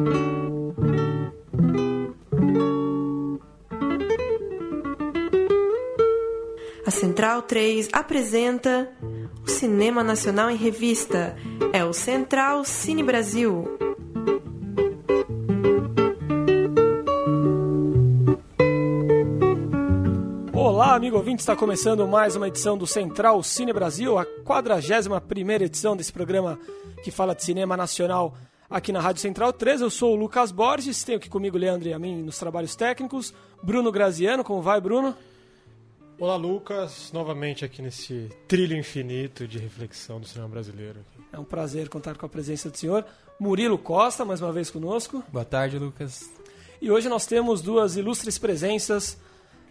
[0.00, 0.04] A
[6.92, 8.88] Central 3 apresenta
[9.44, 11.34] o Cinema Nacional em Revista.
[11.72, 13.76] É o Central Cine Brasil.
[20.52, 25.96] Olá, amigo ouvinte, está começando mais uma edição do Central Cine Brasil, a 41 edição
[25.96, 26.56] desse programa
[27.02, 28.36] que fala de cinema nacional
[28.70, 29.80] aqui na Rádio Central 3.
[29.80, 32.76] Eu sou o Lucas Borges, tenho aqui comigo o Leandro e a mim nos trabalhos
[32.76, 33.32] técnicos,
[33.62, 35.14] Bruno Graziano, como vai, Bruno?
[36.18, 40.98] Olá, Lucas, novamente aqui nesse trilho infinito de reflexão do cinema brasileiro.
[41.32, 43.04] É um prazer contar com a presença do senhor.
[43.38, 45.22] Murilo Costa, mais uma vez conosco.
[45.28, 46.28] Boa tarde, Lucas.
[46.82, 49.16] E hoje nós temos duas ilustres presenças,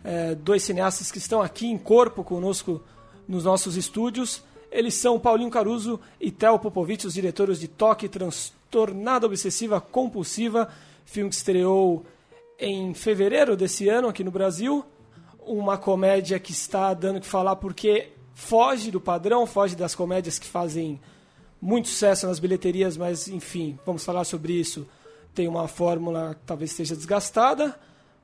[0.03, 2.81] é, dois cineastas que estão aqui em corpo conosco
[3.27, 4.41] nos nossos estúdios.
[4.71, 8.07] Eles são Paulinho Caruso e Theo Popovich, os diretores de Toque
[8.69, 10.69] Transtornada Obsessiva Compulsiva,
[11.05, 12.05] filme que estreou
[12.59, 14.85] em fevereiro desse ano aqui no Brasil
[15.47, 20.45] uma comédia que está dando que falar porque foge do padrão, foge das comédias que
[20.45, 20.99] fazem
[21.61, 24.85] muito sucesso nas bilheterias, mas enfim, vamos falar sobre isso.
[25.33, 27.67] Tem uma fórmula que talvez esteja desgastada.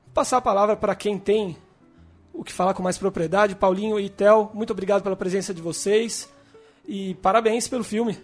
[0.04, 1.56] Vou passar a palavra para quem tem
[2.32, 3.56] o que falar com mais propriedade.
[3.56, 6.28] Paulinho e Tel, muito obrigado pela presença de vocês
[6.86, 8.18] e parabéns pelo filme.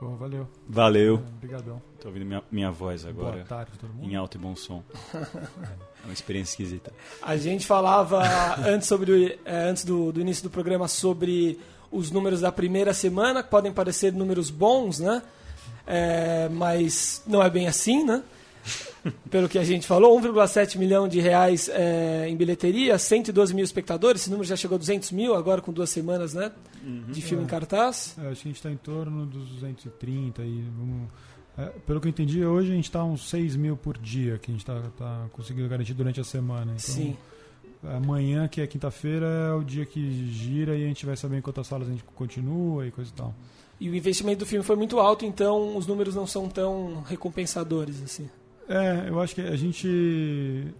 [0.00, 0.48] Bom, valeu.
[0.68, 1.14] Valeu.
[1.36, 1.80] Obrigadão.
[2.00, 3.36] Tô ouvindo minha, minha voz agora.
[3.36, 4.10] Boa tarde, todo mundo.
[4.10, 4.82] Em alto e bom som.
[5.14, 6.92] é uma experiência esquisita.
[7.22, 8.22] A gente falava
[8.66, 11.58] antes, sobre, é, antes do, do início do programa sobre
[11.90, 15.22] os números da primeira semana, que podem parecer números bons, né?
[15.86, 18.22] É, mas não é bem assim, né?
[19.30, 24.22] Pelo que a gente falou, 1,7 milhão de reais é, em bilheteria, 112 mil espectadores,
[24.22, 26.50] esse número já chegou a 200 mil agora com duas semanas né,
[26.82, 27.04] uhum.
[27.08, 27.46] de filme é.
[27.46, 28.16] em cartaz.
[28.18, 31.08] É, acho que a gente está em torno dos 230 e vamos...
[31.56, 34.50] É, pelo que eu entendi, hoje a gente está uns 6 mil por dia que
[34.50, 36.72] a gente está tá conseguindo garantir durante a semana.
[36.72, 37.16] Então, Sim.
[37.84, 41.40] Amanhã, que é quinta-feira, é o dia que gira e a gente vai saber em
[41.42, 43.34] quantas salas a gente continua e coisa e tal.
[43.78, 48.02] E o investimento do filme foi muito alto, então os números não são tão recompensadores
[48.02, 48.28] assim.
[48.68, 50.74] É, eu acho que a gente.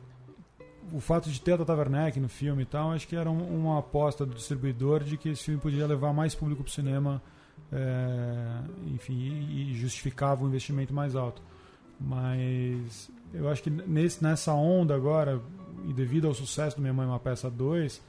[0.92, 3.62] O fato de ter a Tata Werneck no filme e tal, acho que era um,
[3.62, 7.22] uma aposta do distribuidor de que esse filme podia levar mais público para o cinema,
[7.72, 8.58] é,
[8.94, 11.42] enfim, e, justificava o investimento mais alto.
[11.98, 15.40] Mas eu acho que nesse, nessa onda agora,
[15.88, 18.00] e devido ao sucesso do Minha Mãe Uma Peça 2,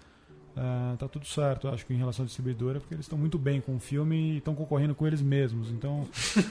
[0.55, 3.59] Uh, tá tudo certo, acho que em relação à distribuidora, porque eles estão muito bem
[3.59, 5.69] com o filme e estão concorrendo com eles mesmos.
[5.69, 6.07] Então,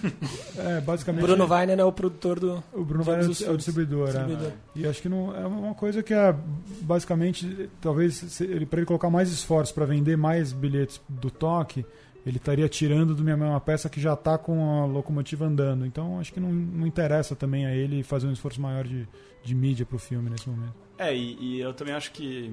[0.59, 1.23] é, basicamente.
[1.23, 2.63] Bruno Weiner é o produtor do.
[2.75, 4.49] O Bruno Weiner é o, é o distribuidor, distribuidor.
[4.49, 4.79] É.
[4.79, 6.37] E acho que não é uma coisa que é
[6.83, 11.87] basicamente, talvez, ele, para ele colocar mais esforço para vender mais bilhetes do toque,
[12.27, 15.87] ele estaria tirando do minha mão uma peça que já está com a locomotiva andando.
[15.87, 19.09] Então, acho que não, não interessa também a ele fazer um esforço maior de,
[19.43, 20.75] de mídia para o filme nesse momento.
[20.99, 22.53] É, e, e eu também acho que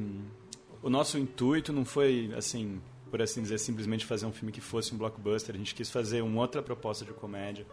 [0.82, 4.94] o nosso intuito não foi, assim, por assim dizer, simplesmente fazer um filme que fosse
[4.94, 5.54] um blockbuster.
[5.54, 7.66] A gente quis fazer uma outra proposta de comédia.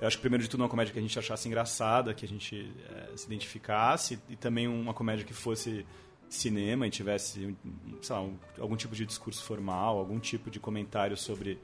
[0.00, 2.28] Eu acho que, primeiro de tudo, uma comédia que a gente achasse engraçada, que a
[2.28, 5.86] gente é, se identificasse, e também uma comédia que fosse
[6.28, 7.54] cinema e tivesse,
[8.00, 11.58] sei lá, um, algum tipo de discurso formal, algum tipo de comentário sobre,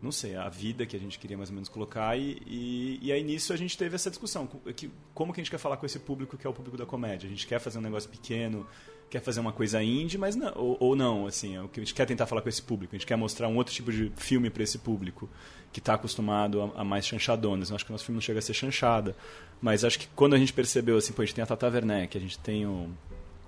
[0.00, 2.16] não sei, a vida que a gente queria mais ou menos colocar.
[2.16, 4.46] E, e, e aí, nisso, a gente teve essa discussão.
[4.76, 6.86] Que, como que a gente quer falar com esse público que é o público da
[6.86, 7.26] comédia?
[7.26, 8.64] A gente quer fazer um negócio pequeno
[9.12, 11.82] quer fazer uma coisa indie, mas não, ou, ou, não, assim, é o que a
[11.82, 12.96] gente quer tentar falar com esse público.
[12.96, 15.28] A gente quer mostrar um outro tipo de filme para esse público
[15.70, 17.68] que está acostumado a, a, mais chanchadonas.
[17.68, 19.14] Eu acho que o nosso filme não chega a ser chanchada,
[19.60, 22.16] mas acho que quando a gente percebeu assim, pô, a gente tem a Tata Werneck,
[22.16, 22.88] a gente tem o,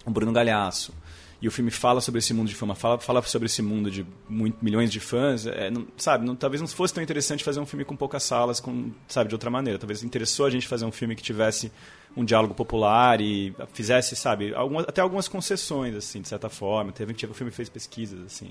[0.05, 0.93] o Bruno Galhaço,
[1.41, 4.07] e o filme fala sobre esse mundo de fama, fala, fala sobre esse mundo de
[4.29, 7.67] muito, milhões de fãs, é, não, sabe, não, talvez não fosse tão interessante fazer um
[7.67, 9.79] filme com poucas salas, com, sabe, de outra maneira.
[9.79, 11.73] Talvez interessou a gente fazer um filme que tivesse
[12.17, 16.93] um diálogo popular e fizesse, sabe, algumas, até algumas concessões, assim, de certa forma.
[16.93, 18.49] Teve, teve o filme fez pesquisas, assim,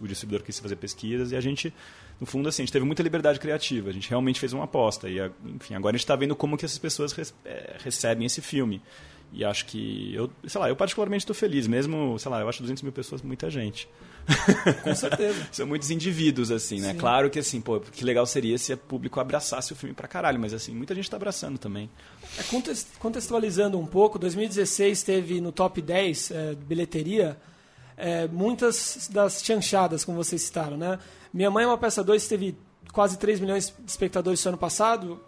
[0.00, 1.72] o, o, distribuidor quis fazer pesquisas e a gente,
[2.18, 3.90] no fundo, assim, a gente teve muita liberdade criativa.
[3.90, 6.64] A gente realmente fez uma aposta e, enfim, agora a gente está vendo como que
[6.64, 8.80] essas pessoas é, recebem esse filme.
[9.32, 12.62] E acho que, eu, sei lá, eu particularmente estou feliz, mesmo, sei lá, eu acho
[12.62, 13.88] 200 mil pessoas muita gente.
[14.82, 15.48] Com certeza.
[15.52, 16.92] São muitos indivíduos, assim, né?
[16.92, 16.98] Sim.
[16.98, 20.40] Claro que, assim, pô, que legal seria se o público abraçasse o filme pra caralho,
[20.40, 21.90] mas, assim, muita gente está abraçando também.
[22.38, 22.42] É,
[22.98, 27.38] contextualizando um pouco, 2016 teve no top 10 é, bilheteria
[27.98, 30.98] é, muitas das chanchadas, como vocês citaram, né?
[31.34, 32.56] Minha Mãe é uma Peça 2 teve
[32.92, 35.20] quase 3 milhões de espectadores no ano passado,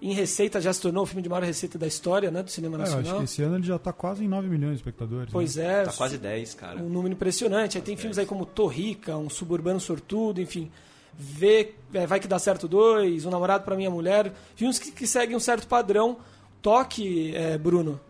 [0.00, 2.78] em receita já se tornou o filme de maior receita da história né, do cinema
[2.78, 3.04] nacional.
[3.04, 5.32] É, acho que esse ano ele já está quase em 9 milhões de espectadores.
[5.32, 5.80] Pois né?
[5.80, 5.82] é.
[5.82, 6.80] Está quase 10, cara.
[6.80, 7.78] Um número impressionante.
[7.78, 8.00] Aí tem 10.
[8.00, 10.70] filmes aí como Torrica, Um Suburbano Sortudo, enfim.
[11.18, 15.06] Vê, é, Vai Que Dá Certo 2, O Namorado para Minha Mulher, filmes que, que
[15.06, 16.18] seguem um certo padrão.
[16.60, 18.00] Toque, é, Bruno,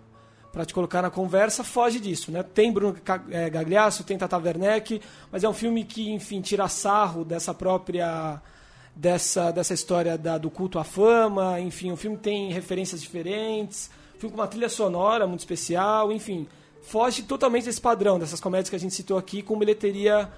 [0.52, 2.42] para te colocar na conversa, foge disso, né?
[2.42, 2.96] Tem Bruno
[3.30, 8.40] é, Gagliasso, tem Tata Werneck, mas é um filme que, enfim, tira sarro dessa própria
[8.96, 14.18] dessa, dessa história da, do culto à fama, enfim, o filme tem referências diferentes, um
[14.18, 16.48] filme com uma trilha sonora muito especial, enfim,
[16.80, 20.32] foge totalmente desse padrão, dessas comédias que a gente citou aqui, com bilheteria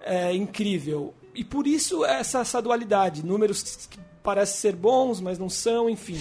[0.00, 1.12] é, incrível.
[1.34, 6.20] E por isso essa, essa dualidade, números que parecem ser bons, mas não são, enfim.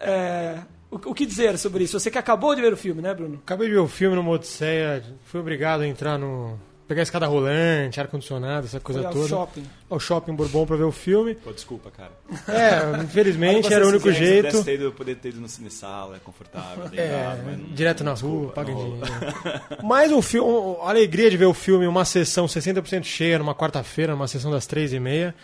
[0.00, 0.58] É,
[0.90, 1.98] o, o, que dizer sobre isso?
[1.98, 3.40] Você que acabou de ver o filme, né, Bruno?
[3.44, 7.26] Acabei de ver o filme no Odisseia, fui obrigado a entrar no, pegar a escada
[7.26, 9.22] rolante, ar-condicionado, essa coisa Foi toda.
[9.22, 9.62] Ao shopping.
[9.90, 11.34] Ao shopping Bourbon pra ver o filme.
[11.34, 12.12] Pô, desculpa, cara.
[12.48, 14.62] É, infelizmente era o único jeito.
[14.62, 16.84] Ter ido, poder ter ido no cine sala, é confortável.
[16.92, 19.00] É, mas não, direto na desculpa, rua, paga dinheiro.
[19.82, 24.12] Mas um filme, a alegria de ver o filme, uma sessão 60% cheia numa quarta-feira,
[24.12, 25.34] numa sessão das três e meia,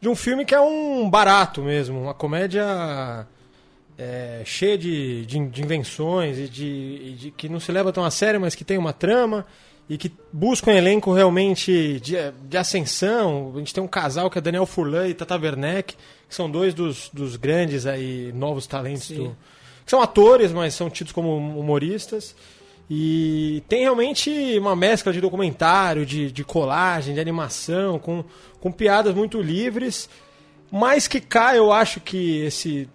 [0.00, 3.26] de um filme que é um barato mesmo, uma comédia
[3.98, 8.04] é, cheia de, de, de invenções e de, e de que não se leva tão
[8.04, 9.46] a sério, mas que tem uma trama
[9.90, 12.14] e que busca um elenco realmente de,
[12.44, 13.50] de ascensão.
[13.56, 15.96] A gente tem um casal que é Daniel Furlan e Tata Werneck,
[16.28, 19.36] que são dois dos, dos grandes aí novos talentos do,
[19.84, 22.36] que são atores, mas são tidos como humoristas.
[22.88, 28.24] E tem realmente uma mescla de documentário, de, de colagem, de animação, com,
[28.60, 30.08] com piadas muito livres.
[30.70, 32.88] Mas que cai, eu acho que esse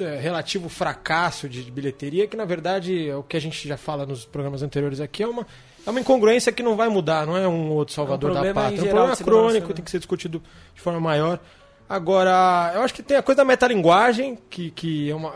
[0.00, 3.76] é relativo fracasso de, de bilheteria, que na verdade é o que a gente já
[3.76, 5.46] fala nos programas anteriores aqui, é uma,
[5.86, 8.54] é uma incongruência que não vai mudar, não é um outro salvador é um da
[8.54, 8.80] pátria.
[8.80, 10.42] É um problema crônico, tem que ser discutido
[10.74, 11.38] de forma maior.
[11.88, 15.28] Agora, eu acho que tem a coisa da metalinguagem, que, que é, uma,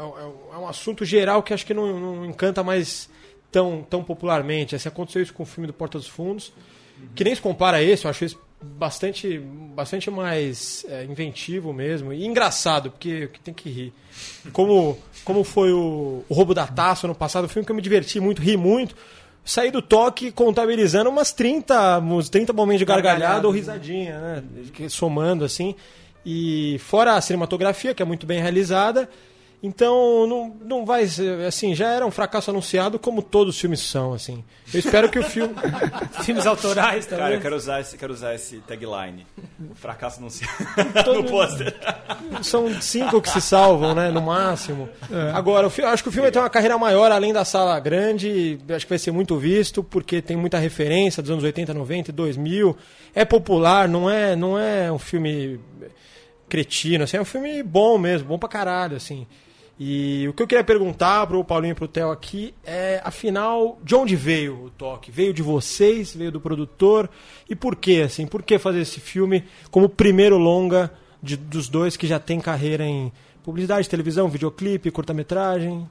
[0.52, 3.08] é um assunto geral que acho que não, não encanta mais
[3.52, 4.74] tão, tão popularmente.
[4.74, 6.52] Assim, aconteceu isso com o filme do Porta dos Fundos,
[7.14, 12.12] que nem se compara a esse, eu acho esse bastante, bastante mais é, inventivo mesmo
[12.12, 13.92] e engraçado, porque tem que rir.
[14.52, 17.82] Como, como foi o, o Roubo da Taça no passado, um filme que eu me
[17.82, 18.96] diverti muito, ri muito
[19.44, 24.44] saí do toque contabilizando umas 30, uns 30 momentos de gargalhada ou risadinha, né?
[24.88, 25.74] Somando assim.
[26.24, 29.08] E fora a cinematografia, que é muito bem realizada.
[29.62, 31.06] Então, não, não vai
[31.46, 34.42] assim, já era um fracasso anunciado como todos os filmes são, assim.
[34.72, 35.54] Eu espero que o filme
[36.24, 37.24] filmes autorais também.
[37.24, 39.26] Cara, eu quero usar esse, quero usar esse tagline.
[39.70, 40.54] O fracasso anunciado
[41.12, 41.76] no pôster.
[42.42, 44.88] São cinco que se salvam, né, no máximo.
[45.10, 45.32] É.
[45.32, 48.58] Agora, eu acho que o filme vai ter uma carreira maior além da sala grande,
[48.70, 52.74] acho que vai ser muito visto porque tem muita referência dos anos 80, 90, 2000.
[53.14, 55.60] É popular, não é, não é um filme
[56.48, 59.26] cretino, assim, é um filme bom mesmo, bom pra caralho, assim.
[59.82, 63.94] E o que eu queria perguntar pro Paulinho e pro Theo aqui é, afinal, de
[63.94, 65.10] onde veio o toque?
[65.10, 66.14] Veio de vocês?
[66.14, 67.08] Veio do produtor?
[67.48, 68.26] E por quê, assim?
[68.26, 70.92] Por que fazer esse filme como primeiro longa
[71.22, 73.10] de, dos dois que já tem carreira em
[73.42, 75.88] publicidade, televisão, videoclipe, curta-metragem?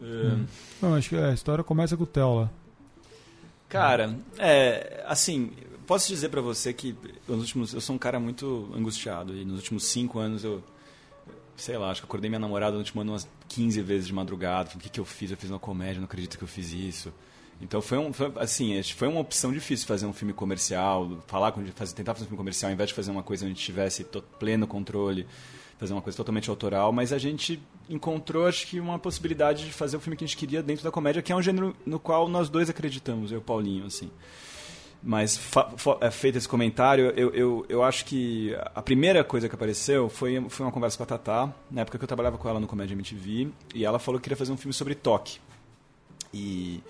[0.00, 0.44] Hum.
[0.80, 2.50] Não, acho que a história começa com o Theo lá.
[3.68, 5.50] Cara, é, assim,
[5.84, 6.94] posso dizer para você que
[7.26, 10.62] nos últimos, eu sou um cara muito angustiado e nos últimos cinco anos eu
[11.56, 14.70] sei lá, acho que acordei minha namorada no último ano umas 15 vezes de madrugada.
[14.70, 15.30] Falei, o que, que eu fiz?
[15.30, 17.12] Eu fiz uma comédia, não acredito que eu fiz isso.
[17.60, 21.64] Então foi, um, foi, assim, foi uma opção difícil fazer um filme comercial, falar com
[21.66, 24.04] fazer, tentar fazer um filme comercial, ao invés de fazer uma coisa onde tivesse
[24.38, 25.26] pleno controle,
[25.78, 29.96] fazer uma coisa totalmente autoral, mas a gente encontrou, acho que, uma possibilidade de fazer
[29.96, 32.28] o filme que a gente queria dentro da comédia, que é um gênero no qual
[32.28, 34.10] nós dois acreditamos, eu e o Paulinho, assim.
[35.02, 35.40] Mas
[36.00, 40.44] é, feito esse comentário, eu, eu, eu acho que a primeira coisa que apareceu foi,
[40.48, 42.94] foi uma conversa com a Tatá, na época que eu trabalhava com ela no Comédia
[42.94, 45.40] MTV, e ela falou que queria fazer um filme sobre toque.
[46.32, 46.80] E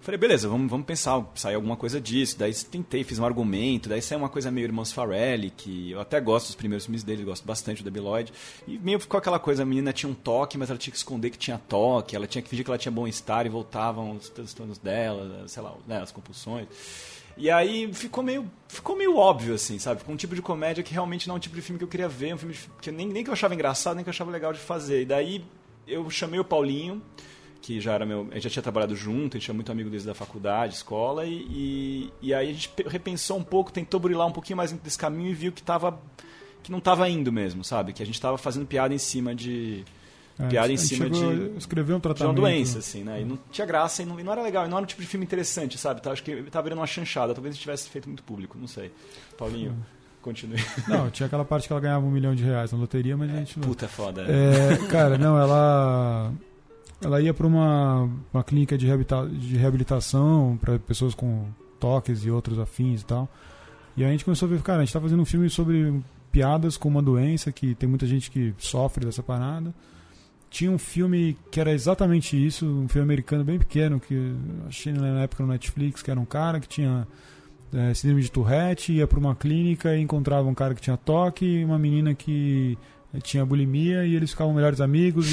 [0.00, 2.38] falei, beleza, vamos, vamos pensar, sair alguma coisa disso.
[2.38, 6.20] Daí tentei, fiz um argumento, daí saiu uma coisa meio Irmãos Farrelly, que eu até
[6.20, 8.32] gosto dos primeiros filmes dele, gosto bastante Debbie Lloyd.
[8.66, 11.30] E meio ficou aquela coisa, a menina tinha um toque, mas ela tinha que esconder
[11.30, 14.28] que tinha toque, ela tinha que fingir que ela tinha bom estar e voltavam os
[14.28, 16.68] transtornos dela, sei lá, né, as compulsões.
[17.38, 20.00] E aí ficou meio, ficou meio óbvio, assim, sabe?
[20.00, 21.88] Ficou um tipo de comédia que realmente não é um tipo de filme que eu
[21.88, 24.30] queria ver, um filme que nem, nem que eu achava engraçado, nem que eu achava
[24.30, 25.02] legal de fazer.
[25.02, 25.44] E daí
[25.86, 27.00] eu chamei o Paulinho,
[27.62, 28.26] que já era meu.
[28.30, 31.24] A gente já tinha trabalhado junto, a gente é muito amigo desde a faculdade, escola,
[31.24, 34.98] e, e, e, aí a gente repensou um pouco, tentou burilar um pouquinho mais desse
[34.98, 36.00] caminho e viu que tava.
[36.62, 37.92] que não estava indo mesmo, sabe?
[37.92, 39.84] Que a gente estava fazendo piada em cima de
[40.38, 41.56] é, piada em cima de.
[41.56, 42.34] Escrever um tratamento.
[42.34, 43.22] De uma doença, assim, né?
[43.22, 45.02] E não tinha graça e não, e não era legal, e não era um tipo
[45.02, 46.00] de filme interessante, sabe?
[46.00, 48.92] Tá, acho que tava virando uma chanchada, talvez tivesse feito muito público, não sei.
[49.36, 49.72] Paulinho.
[49.72, 49.98] Hum.
[50.20, 50.58] Continue.
[50.88, 53.32] Não, tinha aquela parte que ela ganhava um milhão de reais na loteria, mas é,
[53.32, 53.68] a gente não.
[53.68, 54.26] Puta é foda.
[54.28, 56.32] É, cara, não, ela.
[57.00, 61.46] Ela ia para uma, uma clínica de, reabilita, de reabilitação para pessoas com
[61.78, 63.28] toques e outros afins e tal.
[63.96, 66.76] E a gente começou a ver, cara, a gente tá fazendo um filme sobre piadas
[66.76, 69.72] com uma doença que tem muita gente que sofre dessa parada.
[70.50, 74.34] Tinha um filme que era exatamente isso, um filme americano bem pequeno, que
[74.66, 77.06] achei na época no Netflix, que era um cara que tinha
[77.72, 81.44] é, síndrome de Tourette, ia para uma clínica e encontrava um cara que tinha toque
[81.44, 82.78] e uma menina que
[83.22, 85.26] tinha bulimia e eles ficavam melhores amigos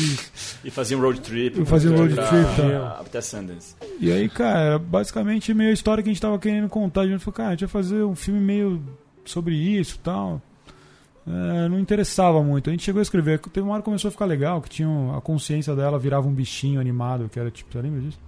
[0.64, 1.62] e, e faziam road trip.
[1.62, 3.02] E faziam road trip, tá.
[3.02, 3.76] Até Sundance.
[4.00, 7.02] E aí, cara, basicamente meio a história que a gente tava querendo contar.
[7.02, 8.82] A gente falou, cara, a gente vai fazer um filme meio
[9.26, 10.42] sobre isso e tal.
[11.28, 12.70] É, não interessava muito.
[12.70, 13.40] A gente chegou a escrever.
[13.40, 16.34] Teve uma hora que começou a ficar legal, que tinha a consciência dela virava um
[16.34, 18.20] bichinho animado, que era tipo, você lembra disso?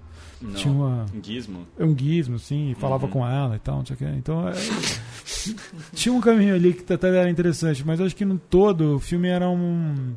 [0.42, 1.68] Não, tinha uma, um gizmo.
[1.80, 3.12] Um gizmo, sim, e falava Uhum.
[3.12, 4.06] com ela e tal, não sei o que.
[4.06, 4.54] Então, é,
[5.94, 9.28] tinha um caminho ali que até era interessante, mas acho que no todo o filme
[9.28, 10.14] era um.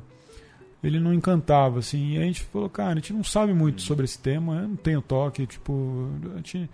[0.83, 2.13] Ele não encantava, assim.
[2.15, 4.77] E a gente falou, cara, a gente não sabe muito sobre esse tema, eu não
[4.77, 6.09] tenho toque, tipo.
[6.35, 6.69] A gente,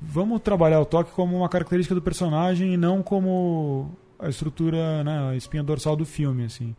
[0.00, 5.30] vamos trabalhar o toque como uma característica do personagem e não como a estrutura, né,
[5.30, 6.74] a espinha dorsal do filme, assim.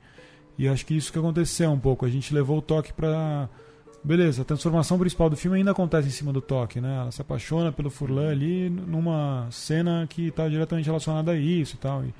[0.58, 2.06] E acho que isso que aconteceu um pouco.
[2.06, 3.50] A gente levou o toque pra.
[4.04, 6.98] Beleza, a transformação principal do filme ainda acontece em cima do toque, né?
[7.02, 11.78] Ela se apaixona pelo Furlan ali numa cena que está diretamente relacionada a isso e
[11.78, 12.04] tal.
[12.04, 12.14] E,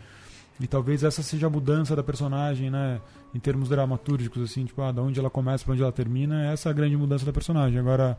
[0.60, 3.02] e talvez essa seja a mudança da personagem, né?
[3.34, 6.72] Em termos dramatúrgicos, assim, tipo, ah, onde ela começa para onde ela termina, essa é
[6.72, 7.80] a grande mudança da personagem.
[7.80, 8.18] Agora,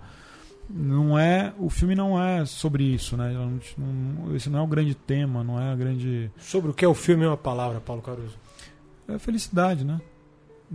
[0.69, 1.53] não é.
[1.59, 3.33] O filme não é sobre isso, né?
[3.33, 6.31] Não, esse não é o grande tema, não é a grande.
[6.39, 8.39] Sobre o que é o filme é uma palavra, Paulo Caruso.
[9.09, 10.01] É felicidade, né?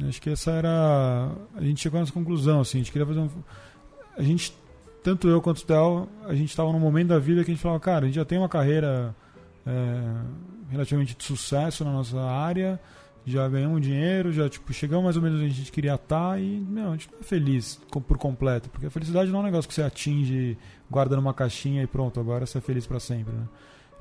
[0.07, 1.31] Acho que essa era.
[1.55, 2.77] A gente chegou nessa conclusão, assim.
[2.77, 3.29] A gente queria fazer um.
[4.15, 4.55] A gente,
[5.03, 7.61] tanto eu quanto o Theo, a gente estava num momento da vida que a gente
[7.61, 9.15] falava, cara, a gente já tem uma carreira
[9.65, 10.01] é,
[10.69, 12.79] relativamente de sucesso na nossa área,
[13.27, 16.45] já ganhamos dinheiro, já tipo, chegamos mais ou menos onde a gente queria estar e,
[16.45, 18.69] meu, a gente não é feliz por completo.
[18.69, 20.57] Porque a felicidade não é um negócio que você atinge,
[20.89, 23.43] guarda numa caixinha e pronto, agora você é feliz para sempre, né?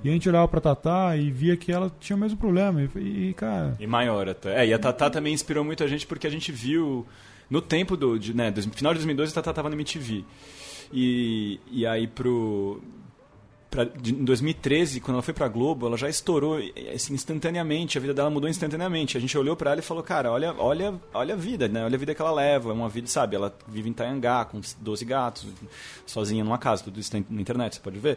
[0.04, 2.82] E a gente olhava pra Tatá e via que ela tinha o mesmo problema.
[2.94, 3.74] E, e cara.
[3.80, 4.62] E maior até.
[4.62, 7.06] É, e a Tatá também inspirou muito a gente porque a gente viu.
[7.48, 8.18] No tempo do.
[8.18, 10.24] De, né, final de 2012, a Tatá tava no MTV.
[10.92, 12.82] E, e aí pro.
[13.76, 16.58] Pra, de, em 2013, quando ela foi pra Globo, ela já estourou
[16.94, 19.18] assim, instantaneamente, a vida dela mudou instantaneamente.
[19.18, 21.84] A gente olhou para ela e falou, cara, olha, olha, olha a vida, né?
[21.84, 22.70] Olha a vida que ela leva.
[22.70, 23.36] É uma vida, sabe?
[23.36, 25.46] Ela vive em Taiangá com 12 gatos,
[26.06, 28.16] sozinha numa casa, tudo isso tem na internet, você pode ver.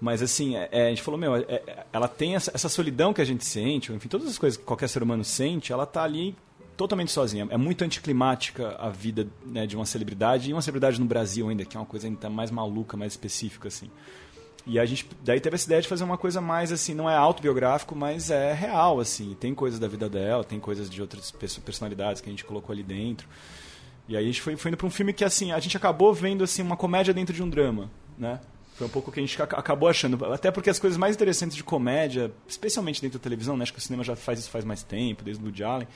[0.00, 3.24] Mas assim, é, a gente falou, meu, é, ela tem essa, essa, solidão que a
[3.24, 6.36] gente sente, enfim, todas as coisas que qualquer ser humano sente, ela tá ali
[6.76, 7.48] totalmente sozinha.
[7.50, 11.64] É muito anticlimática a vida né, de uma celebridade, e uma celebridade no Brasil ainda,
[11.64, 13.90] que é uma coisa ainda mais maluca, mais específica, assim.
[14.70, 17.16] E a gente daí teve essa ideia de fazer uma coisa mais assim, não é
[17.16, 19.36] autobiográfico, mas é real, assim.
[19.40, 22.84] Tem coisas da vida dela, tem coisas de outras personalidades que a gente colocou ali
[22.84, 23.26] dentro.
[24.06, 26.14] E aí a gente foi, foi indo para um filme que assim, a gente acabou
[26.14, 28.38] vendo assim uma comédia dentro de um drama, né?
[28.76, 30.24] Foi um pouco o que a gente acabou achando.
[30.32, 33.64] Até porque as coisas mais interessantes de comédia, especialmente dentro da televisão, né?
[33.64, 35.88] acho que o cinema já faz isso faz mais tempo, desde o Woody Allen,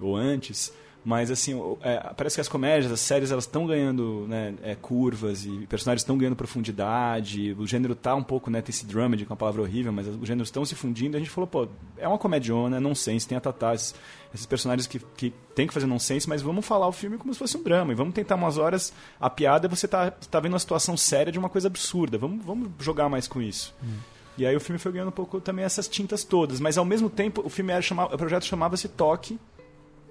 [0.00, 0.72] ou antes.
[1.08, 5.46] Mas, assim, é, parece que as comédias, as séries, elas estão ganhando né, é, curvas
[5.46, 7.56] e personagens estão ganhando profundidade.
[7.58, 8.60] O gênero tá um pouco, né?
[8.60, 11.14] Tem esse dramedy, com uma palavra horrível, mas os gêneros estão se fundindo.
[11.14, 13.94] E a gente falou, pô, é uma comediona, é nonsense, tem a Tatá, esses,
[14.34, 17.38] esses personagens que, que tem que fazer nonsense, mas vamos falar o filme como se
[17.38, 17.90] fosse um drama.
[17.90, 21.38] E vamos tentar umas horas a piada você tá, tá vendo uma situação séria de
[21.38, 22.18] uma coisa absurda.
[22.18, 23.74] Vamos, vamos jogar mais com isso.
[23.82, 23.96] Hum.
[24.36, 26.60] E aí o filme foi ganhando um pouco também essas tintas todas.
[26.60, 29.38] Mas ao mesmo tempo, o filme era chamava, o projeto chamava-se Toque.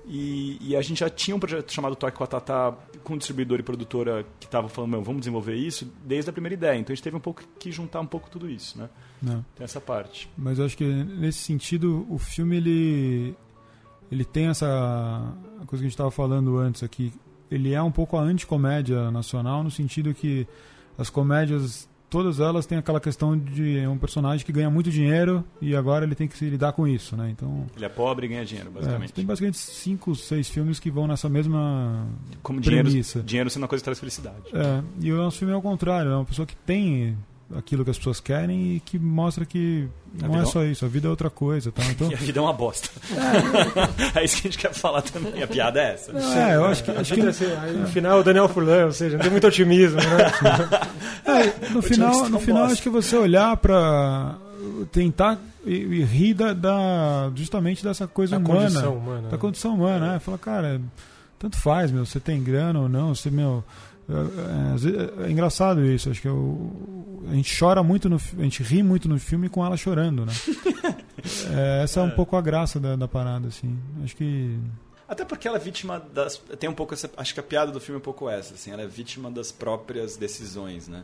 [0.08, 2.74] E, e, a gente já tinha um projeto chamado Toque com a Tatá,
[3.04, 6.80] com distribuidor e produtora que estava falando, vamos desenvolver isso, desde a primeira ideia.
[6.80, 8.90] Então a gente teve um pouco que juntar um pouco tudo isso, né?
[9.22, 9.46] Não.
[9.54, 10.30] Tem essa parte.
[10.38, 13.36] Mas eu acho que nesse sentido o filme ele
[14.10, 15.34] ele tem essa
[15.66, 17.12] coisa que a gente estava falando antes aqui.
[17.52, 20.48] Ele é um pouco a anticomédia nacional no sentido que
[20.98, 25.76] as comédias todas elas têm aquela questão de um personagem que ganha muito dinheiro e
[25.76, 27.30] agora ele tem que se lidar com isso, né?
[27.30, 29.12] Então ele é pobre e ganha dinheiro, basicamente.
[29.12, 32.08] É, tem basicamente cinco, seis filmes que vão nessa mesma
[32.42, 33.20] como premissa.
[33.20, 34.44] dinheiro, dinheiro sendo uma coisa que traz felicidade.
[34.54, 37.18] É, e o nosso filme é ao contrário, é uma pessoa que tem
[37.56, 39.88] aquilo que as pessoas querem e que mostra que
[40.22, 41.82] a não é só isso, a vida é outra coisa, tá?
[41.90, 42.90] Então e a vida é uma bosta.
[44.14, 44.20] É.
[44.20, 45.42] é isso que a gente quer falar também.
[45.42, 46.12] A piada é essa.
[46.12, 48.92] Não, é, eu acho que, acho que assim, aí, no final o Daniel Furlan, ou
[48.92, 50.08] seja, não tem muito otimismo, né?
[51.28, 54.38] É, no final, no final acho que você olhar para
[54.94, 59.74] tentar e, e rir da, da, justamente dessa coisa da humana, condição humana, da condição
[59.76, 60.20] humana, né?
[60.20, 60.82] Fala, cara,
[61.38, 63.64] tanto faz, meu, você tem grana ou não, você meu
[64.10, 66.72] é, é, é, engraçado isso, acho que eu,
[67.30, 70.34] a gente chora muito no a gente ri muito no filme com ela chorando, né?
[71.54, 73.78] é, essa é um pouco a graça da, da parada, assim.
[74.04, 74.58] Acho que
[75.08, 76.38] até porque ela é vítima das.
[76.60, 77.10] Tem um pouco essa.
[77.16, 78.72] Acho que a piada do filme é um pouco essa, assim.
[78.72, 81.04] Ela é vítima das próprias decisões, né?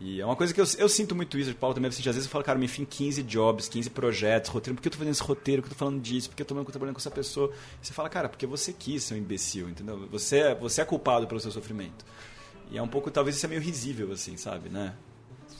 [0.00, 2.14] E é uma coisa que eu, eu sinto muito isso, de Paulo também, assim, às
[2.14, 4.98] vezes eu falo, cara, me enfim 15 jobs, 15 projetos, roteiro, por que eu tô
[4.98, 7.00] fazendo esse roteiro, por que eu tô falando disso, por que eu tô trabalhando com
[7.00, 7.50] essa pessoa?
[7.82, 10.06] E você fala, cara, porque você quis ser um imbecil, entendeu?
[10.12, 12.04] Você, é- você é culpado pelo seu sofrimento.
[12.70, 14.94] E é um pouco, talvez isso é meio risível, assim, sabe, né?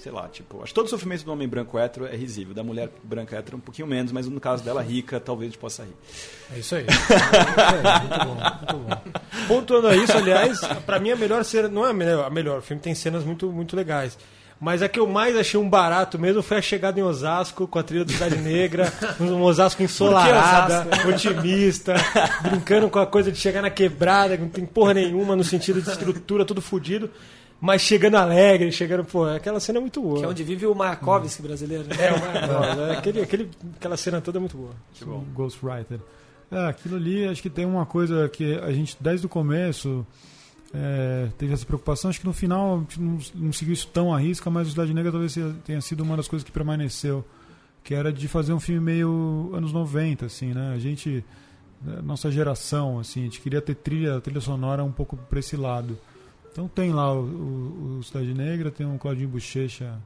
[0.00, 2.62] Sei lá, tipo, acho que todo o sofrimento do homem branco hétero é risível, da
[2.62, 5.82] mulher branca hétero um pouquinho menos, mas no caso dela rica, talvez a gente possa
[5.82, 5.96] rir.
[6.54, 6.86] É isso aí.
[7.68, 8.00] É.
[8.00, 9.46] Muito bom, muito bom.
[9.48, 12.58] Pontuando a isso, aliás, pra mim a melhor cena, não é a melhor, a melhor,
[12.58, 14.16] o filme tem cenas muito, muito legais.
[14.60, 17.78] Mas a que eu mais achei um barato mesmo foi a chegada em Osasco com
[17.78, 21.94] a trilha do Cidade Negra, um Osasco ensolarada, otimista,
[22.42, 25.80] brincando com a coisa de chegar na quebrada, que não tem porra nenhuma no sentido
[25.80, 27.08] de estrutura, tudo fodido,
[27.60, 30.18] mas chegando alegre, chegando, pô, aquela cena é muito boa.
[30.18, 31.84] Que é onde vive o Mayakovsky brasileiro.
[31.84, 31.94] Né?
[31.98, 34.70] É, uma, é, aquele, aquele, aquela cena toda é muito boa.
[35.02, 35.98] o Ghostwriter.
[36.50, 40.06] É, aquilo ali, acho que tem uma coisa que a gente, desde o começo,
[40.72, 42.08] é, teve essa preocupação.
[42.10, 44.70] Acho que no final a gente não, não seguiu isso tão à risca, mas o
[44.70, 45.34] Cidade Negra talvez
[45.64, 47.24] tenha sido uma das coisas que permaneceu.
[47.82, 50.74] Que era de fazer um filme meio anos 90, assim, né?
[50.74, 51.24] A gente,
[51.82, 55.56] né, nossa geração, assim, a gente queria ter trilha, trilha sonora um pouco para esse
[55.56, 55.98] lado.
[56.52, 59.98] Então tem lá o, o, o Cidade Negra, tem um Claudinho Bochecha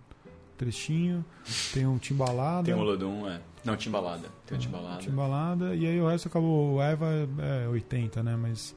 [0.57, 1.25] trechinho,
[1.73, 2.65] tem um Timbalada.
[2.65, 3.41] Tem o Olodum, é.
[3.65, 4.29] Não, Timbalada.
[4.47, 5.01] Tem o Timbalada.
[5.01, 6.75] Timbalada, e aí o resto acabou.
[6.75, 7.07] O Eva
[7.65, 8.37] é 80, né?
[8.37, 8.75] Mas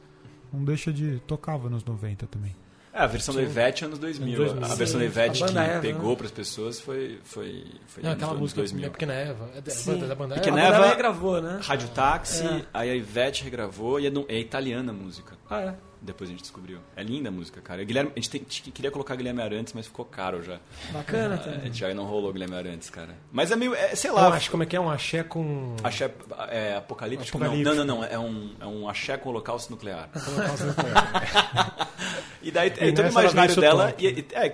[0.53, 1.19] não deixa de.
[1.27, 2.55] Tocava nos 90 também.
[2.93, 4.35] É, a versão do Ivete é anos 2000.
[4.37, 4.71] Anos 2000.
[4.71, 6.15] A versão do Ivete que banda Eva, pegou né?
[6.15, 8.85] para as pessoas foi, foi, foi Não, anos aquela anos música 2000.
[8.85, 9.99] é Pequena Eva, é da, Sim.
[10.07, 10.77] da banda Pequena Eva.
[10.77, 11.59] banda regravou, né?
[11.61, 12.65] Rádio Táxi, É.
[12.73, 15.35] aí a Ivete regravou e é, no- é italiana a música.
[15.49, 15.75] Ah, é.
[16.05, 16.79] Depois a gente descobriu.
[16.95, 17.83] É linda a música, cara.
[17.83, 20.59] Guilherme, a gente tem- t- queria colocar Guilherme Arantes, mas ficou caro já.
[20.91, 21.61] Bacana A também.
[21.63, 23.15] gente já não rolou Guilherme Arantes, cara.
[23.31, 24.27] Mas é meio, é, sei Eu lá.
[24.35, 25.75] acho como é que é um axé com.
[25.83, 26.11] Axé
[26.49, 27.37] é, apocalíptico?
[27.37, 27.75] Apocalíptico.
[27.75, 28.05] Não, não, não, não.
[28.05, 30.09] É um, é um axé com holocausto nuclear.
[32.41, 34.51] E daí E é todo o imaginário dela e, e, é,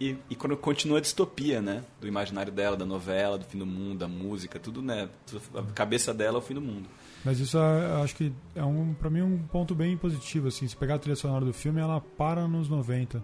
[0.00, 1.82] e e, quando continua a distopia, né?
[2.00, 5.08] Do imaginário dela, da novela, do fim do mundo, da música, tudo, né?
[5.56, 6.88] A cabeça dela é o fim do mundo.
[7.24, 10.66] Mas isso é- eu acho que é um, pra mim um ponto bem positivo assim.
[10.68, 13.22] Se pegar a trilha sonora do filme, ela para nos 90.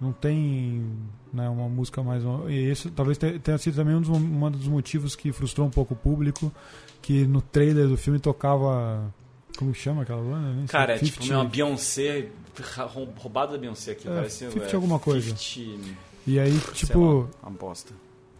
[0.00, 0.84] Não tem
[1.32, 4.66] né, uma música mais e isso talvez te- tenha sido também um dos, um dos
[4.68, 6.52] motivos que frustrou um pouco o público,
[7.00, 9.12] que no trailer do filme tocava
[9.56, 10.48] como chama aquela banda?
[10.48, 10.66] Nem sei.
[10.66, 12.28] Cara, é tipo 50 uma Beyoncé,
[13.18, 14.08] roubada da Beyoncé aqui.
[14.08, 15.34] É, parece 50 alguma coisa.
[15.36, 15.80] 50,
[16.26, 17.92] E aí tipo lá, uma bosta.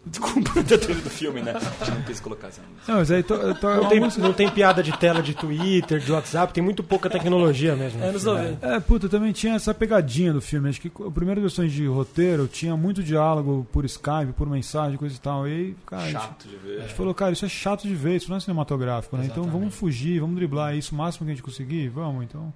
[0.05, 1.53] Desculpa, da trilha do filme, né?
[1.55, 2.91] A gente não quis colocar essa música.
[2.91, 6.11] não, mas aí to, é Não tem, não tem piada de tela de Twitter, de
[6.11, 8.03] WhatsApp, tem muito pouca tecnologia mesmo.
[8.03, 8.65] Anos 90.
[8.67, 10.69] É, puta, também tinha essa pegadinha do filme.
[10.69, 15.15] Acho que a primeira versões de roteiro tinha muito diálogo por Skype, por mensagem, coisa
[15.15, 15.47] e tal.
[15.47, 16.81] E aí, cara, a gente, Chato de a ver.
[16.81, 19.23] gente falou, cara, isso é chato de ver, isso não é cinematográfico, né?
[19.25, 19.59] Então Exatamente.
[19.59, 22.23] vamos fugir, vamos driblar isso o máximo que a gente conseguir, vamos.
[22.23, 22.53] Então,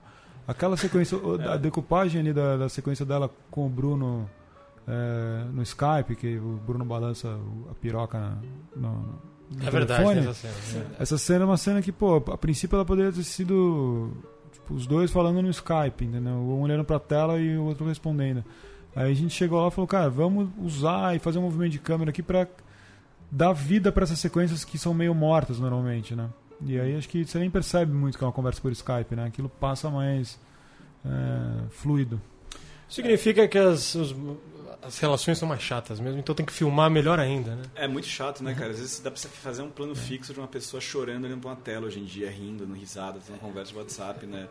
[0.47, 4.29] aquela sequência, o- a decupagem ali da, da sequência dela com o Bruno
[4.89, 7.37] é, no Skype, que o Bruno balança
[7.69, 8.37] a piroca na-
[8.75, 8.91] no,
[9.51, 10.27] no É verdade, telefone.
[10.27, 10.85] essa cena.
[10.97, 11.01] é.
[11.03, 14.11] Essa cena é uma cena que, pô, a princípio ela poderia ter sido
[14.51, 16.33] tipo, os dois falando no Skype, entendeu?
[16.33, 18.43] Um olhando pra tela e o outro respondendo.
[18.95, 21.79] Aí a gente chegou lá e falou, cara, vamos usar e fazer um movimento de
[21.79, 22.47] câmera aqui pra
[23.31, 26.27] dar vida pra essas sequências que são meio mortas normalmente, né?
[26.65, 29.25] E aí acho que você nem percebe muito que é uma conversa por Skype, né?
[29.27, 30.39] Aquilo passa mais
[31.05, 32.19] é, fluido.
[32.89, 34.15] Significa que as, os-
[34.81, 37.63] as relações são mais chatas mesmo, então tem que filmar melhor ainda, né?
[37.75, 38.71] É muito chato, né, cara?
[38.71, 41.49] Às vezes dá pra você fazer um plano fixo de uma pessoa chorando olhando pra
[41.51, 44.47] uma tela hoje em dia, rindo, dando risada, tendo uma conversa de WhatsApp, né?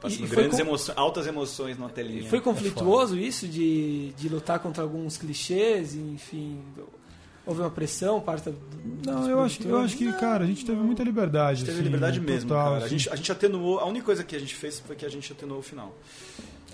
[0.00, 2.28] Passando E grandes com- emoções, altas emoções numa telinha.
[2.28, 6.60] Foi conflituoso isso de, de lutar contra alguns clichês, e, enfim.
[7.46, 8.56] Houve uma pressão, parte do,
[9.04, 11.50] Não, eu acho, eu acho que, cara, a gente teve muita liberdade.
[11.50, 12.76] A gente teve assim, liberdade mesmo, total, cara.
[12.76, 12.98] A assim.
[12.98, 13.78] gente, a gente atenuou.
[13.80, 15.96] A única coisa que a gente fez foi que a gente atenuou o final.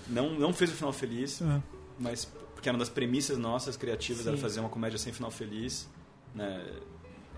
[0.07, 1.61] Não, não fez o final feliz, É.
[1.99, 2.27] mas
[2.59, 4.41] porque era uma das premissas nossas criativas era Sim.
[4.41, 5.87] fazer uma comédia sem final feliz,
[6.35, 6.65] né?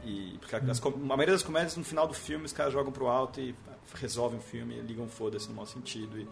[0.03, 2.91] E porque as com- a maioria das comédias no final do filme os caras jogam
[2.91, 3.53] pro alto e
[3.93, 6.23] resolvem o filme, ligam foda-se no mau sentido e,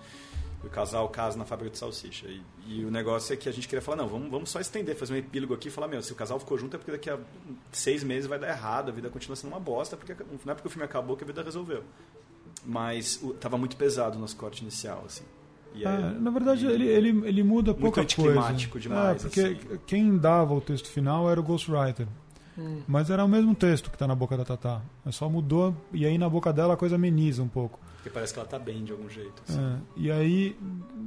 [0.63, 2.25] e o casal casa na fábrica de salsicha.
[2.27, 4.95] E, e o negócio é que a gente queria falar, não, vamos, vamos só estender,
[4.95, 7.11] fazer um epílogo aqui e falar, meu, se o casal ficou junto é porque daqui
[7.11, 7.19] a
[7.71, 10.67] seis meses vai dar errado, a vida continua sendo uma bosta, porque não é porque
[10.67, 11.83] o filme acabou que a vida resolveu.
[12.65, 15.25] Mas o, tava muito pesado o nosso corte inicial, assim.
[15.75, 18.01] E aí- É, na verdade, ele, ele, ele muda Muito pouca coisa.
[18.03, 19.79] anticlimático demais, É, porque assim.
[19.85, 22.07] quem dava o texto final era o Ghostwriter.
[22.57, 22.81] Hum.
[22.87, 24.81] Mas era o mesmo texto que tá na boca da Tatá.
[25.05, 27.79] É só mudou, e aí na boca dela a coisa ameniza um pouco.
[27.97, 29.41] Porque parece que ela tá bem de algum jeito.
[29.47, 29.59] assim.
[29.61, 30.57] É, e aí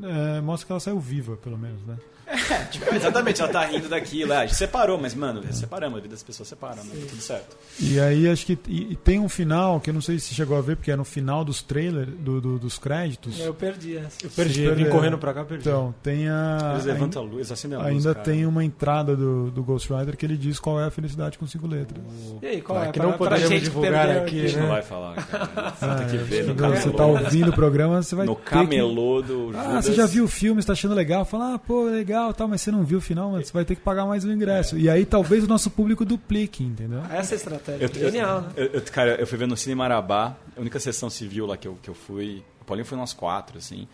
[0.03, 1.97] é, mostra que ela saiu viva, pelo menos, né?
[2.27, 4.33] É, tipo, exatamente, ela tá rindo daquilo.
[4.33, 6.91] É, a gente separou, mas, mano, separamos, a vida das pessoas separam, né?
[7.09, 7.57] Tudo certo.
[7.81, 10.57] E aí acho que e, e tem um final que eu não sei se chegou
[10.57, 13.39] a ver, porque é no final dos trailers, do, do- dos créditos.
[13.41, 14.19] Eu perdi essa.
[14.25, 15.69] Eu perdi, eu vim correndo pra cá, perdi.
[15.69, 16.71] Então, tem a.
[16.75, 17.91] Eles levantam a luz, acendem a luz.
[17.93, 18.25] Ainda cara.
[18.25, 21.47] tem uma entrada do, do Ghost Rider que ele diz qual é a felicidade com
[21.47, 22.01] cinco letras.
[22.41, 22.93] E aí, qual Ah, é?
[22.93, 23.13] que não
[23.49, 24.63] gente divulgar aqui, A gente né?
[24.63, 25.71] não vai falar, cara.
[25.71, 26.81] Você Ah, tem que é, ver no camelô.
[26.81, 29.53] você tá ouvindo o programa, você vai No camelô do que...
[29.53, 29.67] Judas.
[29.67, 31.25] Ah, você já viu o filme, está achando legal?
[31.25, 33.75] Fala, ah, pô, legal, tal, mas você não viu o final, mano, você vai ter
[33.75, 34.77] que pagar mais o ingresso.
[34.79, 37.01] E aí talvez o nosso público duplique, entendeu?
[37.11, 37.85] Essa é a estratégia.
[37.85, 38.53] Eu, Genial, né?
[38.57, 41.67] eu- eu- cara, eu fui ver no Cine Marabá, a única sessão civil lá que
[41.69, 42.45] eu, que eu fui.
[42.61, 43.89] O Paulinho foi umas quatro, assim.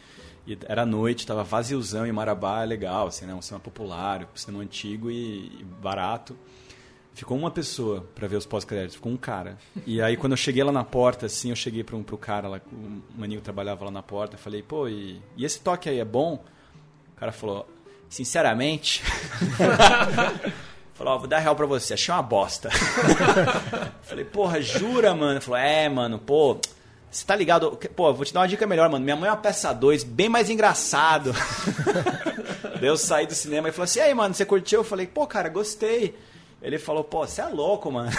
[0.46, 3.34] E era noite, tava vaziozão e Marabá é legal, assim, né?
[3.34, 6.34] Um cinema popular, um cinema antigo e, e barato.
[7.12, 9.58] Ficou uma pessoa pra ver os pós-créditos, ficou um cara.
[9.84, 12.60] E aí quando eu cheguei lá na porta, assim, eu cheguei pro, pro cara lá,
[12.72, 16.04] o maninho trabalhava lá na porta, eu falei, pô, e, e esse toque aí é
[16.04, 16.44] bom?
[17.16, 17.68] O cara falou,
[18.08, 19.02] sinceramente.
[20.94, 22.70] Falou, ó, vou dar real pra você, achei uma bosta.
[24.02, 25.40] Falei, porra, jura, mano?
[25.40, 26.58] Falou, é, mano, pô,
[27.08, 27.78] você tá ligado?
[27.94, 29.04] Pô, vou te dar uma dica melhor, mano.
[29.04, 31.32] Minha mãe é uma peça 2, bem mais engraçado.
[32.80, 34.80] Daí eu saí do cinema e falou assim, e aí, mano, você curtiu?
[34.80, 36.18] Eu falei, pô, cara, gostei.
[36.60, 38.10] Ele falou, pô, você é louco, mano.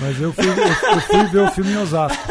[0.00, 2.22] Mas eu fui, eu, eu fui ver o filme em Osasco.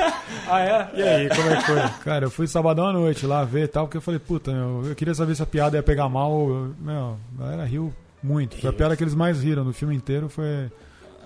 [0.48, 0.90] Ah, é?
[0.94, 1.82] E aí, como é que foi?
[2.04, 4.84] Cara, eu fui sabadão à noite lá ver e tal, porque eu falei, puta, meu,
[4.90, 6.32] eu queria saber se a piada ia pegar mal.
[6.50, 8.58] eu- Meu, a galera riu muito.
[8.60, 10.70] Foi a piada que eles mais riram no filme inteiro foi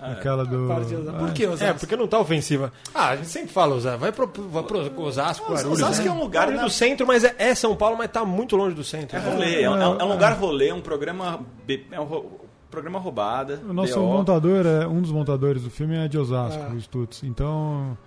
[0.00, 0.68] aquela do.
[1.18, 1.64] Por que Osasco?
[1.64, 2.72] É, porque não tá ofensiva.
[2.94, 3.98] Ah, a gente sempre fala Osasco.
[3.98, 5.80] Vai pro, vai pro Osasco, Guarulhos.
[5.82, 6.08] Osasco né?
[6.08, 6.62] é um lugar, né?
[6.62, 9.16] do centro, mas é, é São Paulo, mas tá muito longe do centro.
[9.16, 11.40] É rolê, é, um- é um- é um lugar rolê, é um programa.
[11.90, 13.60] É um ro- programa roubada.
[13.68, 14.06] O nosso BO.
[14.06, 16.72] montador, é, um dos montadores do filme é de Osasco, Ah.
[16.74, 17.22] o Stutz.
[17.24, 17.98] Então,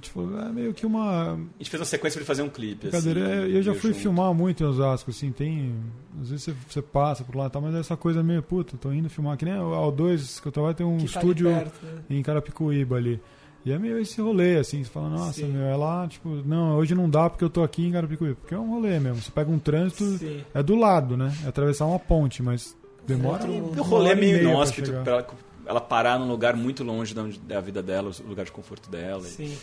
[0.00, 2.88] tipo, é meio que uma A gente fez uma sequência pra ele fazer um clipe.
[2.88, 4.02] assim, É, eu já fui junto.
[4.02, 5.74] filmar muito em Osasco, assim, tem.
[6.20, 8.76] Às vezes você, você passa por lá e tal, mas é essa coisa meio, puta,
[8.76, 9.36] tô indo filmar.
[9.36, 12.02] Que nem o 2 que eu trabalho tem um Que tá estúdio perto, né?
[12.10, 13.20] em Carapicuíba ali.
[13.66, 15.46] E é meio esse rolê, assim, você fala, nossa, Sim.
[15.48, 18.36] meu, é lá, tipo, não, hoje não dá porque eu tô aqui em Carapicuíba.
[18.40, 19.22] Porque é um rolê mesmo.
[19.22, 20.42] Você pega um trânsito, Sim.
[20.52, 21.32] é do lado, né?
[21.44, 22.76] É atravessar uma ponte, mas
[23.06, 23.42] demora.
[23.46, 25.02] Outro- uma O rolê é meio pra inóspito chegar.
[25.02, 25.26] pra
[25.66, 28.90] ela, parar num lugar muito longe da, onde- da vida dela, o lugar de conforto
[28.90, 29.22] dela.
[29.22, 29.44] Sim.
[29.44, 29.58] E.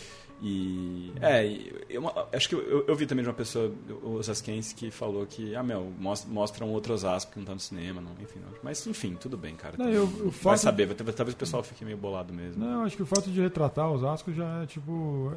[1.21, 3.71] É, e eu, acho que eu, eu vi também de uma pessoa,
[4.04, 7.54] o Osasquense, que falou que, ah, meu, mostra, mostra um outro Osasco que não tá
[7.54, 8.39] no cinema, não, enfim.
[8.39, 8.49] Não.
[8.63, 9.75] Mas, enfim, tudo bem, cara.
[9.77, 12.63] Não, eu- o Vai fato- saber, vai- talvez o pessoal fique meio bolado mesmo.
[12.63, 15.34] Não, eu acho que o fato de retratar Osasco já é tipo.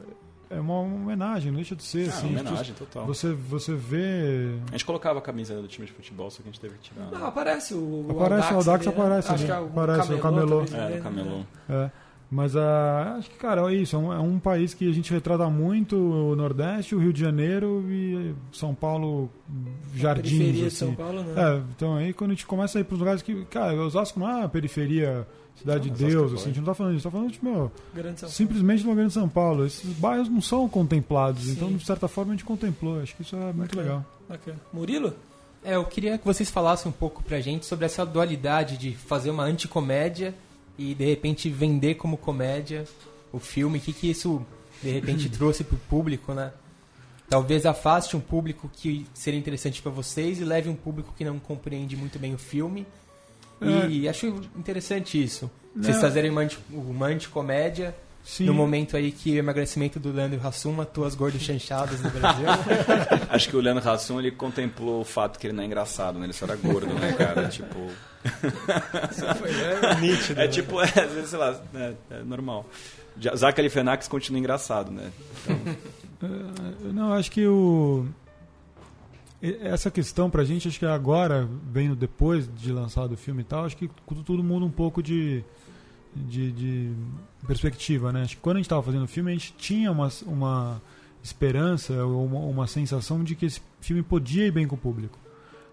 [0.51, 2.07] É uma homenagem, não deixa de ser.
[2.07, 3.07] Ah, assim, homenagem total.
[3.07, 4.55] Você, você vê.
[4.69, 6.91] A gente colocava a camisa do time de futebol, só que a gente teve que
[6.91, 7.11] tirar.
[7.11, 9.03] Não, aparece o Aparece, o Audax ali, né?
[9.05, 10.61] aparece Acho que é o Aparece o camelô.
[10.63, 10.97] É, né?
[10.97, 11.41] no camelô.
[11.69, 11.91] É.
[12.31, 13.95] Mas a, acho que, cara, é isso.
[13.95, 17.21] É um, é um país que a gente retrata muito o Nordeste, o Rio de
[17.21, 19.31] Janeiro e São Paulo,
[19.95, 20.33] jardins.
[20.33, 20.87] Periferia de assim.
[20.87, 21.35] São Paulo, né?
[21.37, 24.19] É, então aí quando a gente começa a ir para os lugares que, cara, Osasco
[24.19, 26.75] não é a periferia, cidade Não, de Osasco Deus, é assim, a gente não tá
[26.75, 28.35] falando disso, tá falando de, meu, Grande São Paulo.
[28.35, 29.67] simplesmente no Grande São Paulo.
[29.67, 31.53] Esses bairros não são contemplados, Sim.
[31.53, 33.01] então de certa forma a gente contemplou.
[33.01, 33.83] Acho que isso é muito Bacana.
[33.83, 34.05] legal.
[34.29, 34.61] Bacana.
[34.73, 35.15] Murilo?
[35.63, 39.31] É, eu queria que vocês falassem um pouco pra gente sobre essa dualidade de fazer
[39.31, 40.35] uma anticomédia
[40.79, 42.85] e de repente vender como comédia
[43.33, 43.79] o filme.
[43.79, 44.45] O que, que isso
[44.83, 46.53] de repente trouxe pro público, né?
[47.29, 51.39] Talvez afaste um público que seria interessante pra vocês e leve um público que não
[51.39, 52.87] compreende muito bem o filme.
[53.89, 55.51] E acho interessante isso.
[55.75, 56.01] Vocês É.
[56.01, 58.47] fazerem uma, uma anticomédia Sim.
[58.47, 62.47] no momento aí que o emagrecimento do Leandro Hassum matou as gordas chanchadas no Brasil.
[63.29, 66.25] Acho que o Leandro Hassum ele contemplou o fato que ele não é engraçado, né?
[66.25, 67.47] Ele só era gordo, né, cara?
[67.53, 67.77] tipo.
[70.01, 70.41] Nítido.
[70.41, 72.67] É tipo, é, às vezes, sei lá, é, é normal.
[73.21, 75.11] Já- Zac Galifianakis continua engraçado, né?
[75.49, 78.07] É, Não, acho que o
[79.61, 83.67] essa questão pra gente, acho que agora, vendo depois de lançado o filme e tal,
[83.67, 83.91] acho que
[84.25, 85.45] tudo muda um pouco de,
[86.15, 86.93] de, de
[87.47, 88.23] perspectiva, né?
[88.23, 90.83] Acho que quando a gente estava fazendo o filme, a gente tinha uma, uma
[91.23, 95.19] esperança, uma, uma sensação de que esse filme podia ir bem com o público.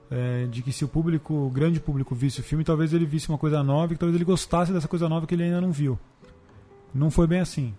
[0.09, 3.29] É, de que se o público, o grande público visse o filme, talvez ele visse
[3.29, 5.97] uma coisa nova e talvez ele gostasse dessa coisa nova que ele ainda não viu.
[6.93, 7.73] Não foi bem assim.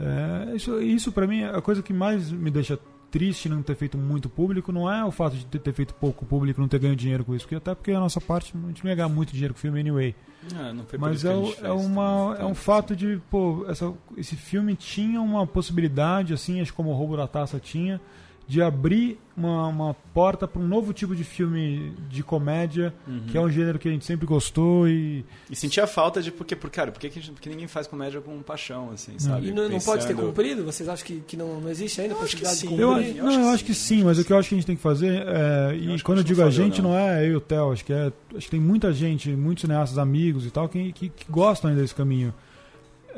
[0.00, 2.78] É, isso, isso para mim, a coisa que mais me deixa
[3.10, 6.60] triste não ter feito muito público não é o fato de ter, feito pouco público,
[6.60, 8.90] não ter ganho dinheiro com isso, porque até porque a nossa parte a gente não
[8.90, 10.14] ia ganhar muito dinheiro com o filme anyway.
[10.54, 15.46] Ah, Mas é, é, uma, é um fato de, pô, essa, esse filme tinha uma
[15.46, 18.00] possibilidade, assim, acho que como o Roubo da Taça tinha,
[18.48, 22.94] de abrir uma, uma porta para um novo tipo de filme de comédia,
[23.30, 26.56] que é um gênero que a gente sempre gostou e E sentia falta de porque,
[26.56, 29.48] por cara, por que, que a gente- porque ninguém faz comédia com paixão, assim, sabe?
[29.48, 30.64] E não, não pode ter Pensando- cumprido?
[30.64, 32.80] Vocês acham que, que não, não existe ainda a Eu acho que possibilidade de sim.
[32.82, 33.10] Eu, cumprir?
[33.28, 34.76] acho- não, eu acho que sim, mas o que eu acho que a gente tem
[34.76, 36.90] que fazer, é, e acho que quando eu digo não a gente, não.
[36.92, 39.60] não é eu e o Theo, acho que, é, acho que tem muita gente, muitos
[39.60, 42.32] cineastas amigos e tal, que, que, que gostam ainda desse caminho.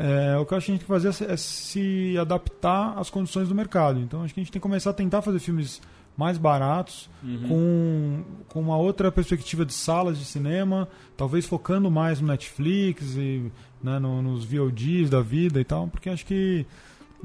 [0.03, 2.19] É, o que eu acho que a gente tem que fazer é se- é se
[2.19, 4.01] adaptar às condições do mercado.
[4.01, 5.81] Então acho que a gente tem que começar a tentar fazer filmes
[6.17, 7.49] mais baratos, Uhum.
[7.49, 13.51] com, com uma outra perspectiva de salas de cinema, talvez focando mais no Netflix e
[13.83, 16.67] né, no- nos VODs da vida e tal, porque acho que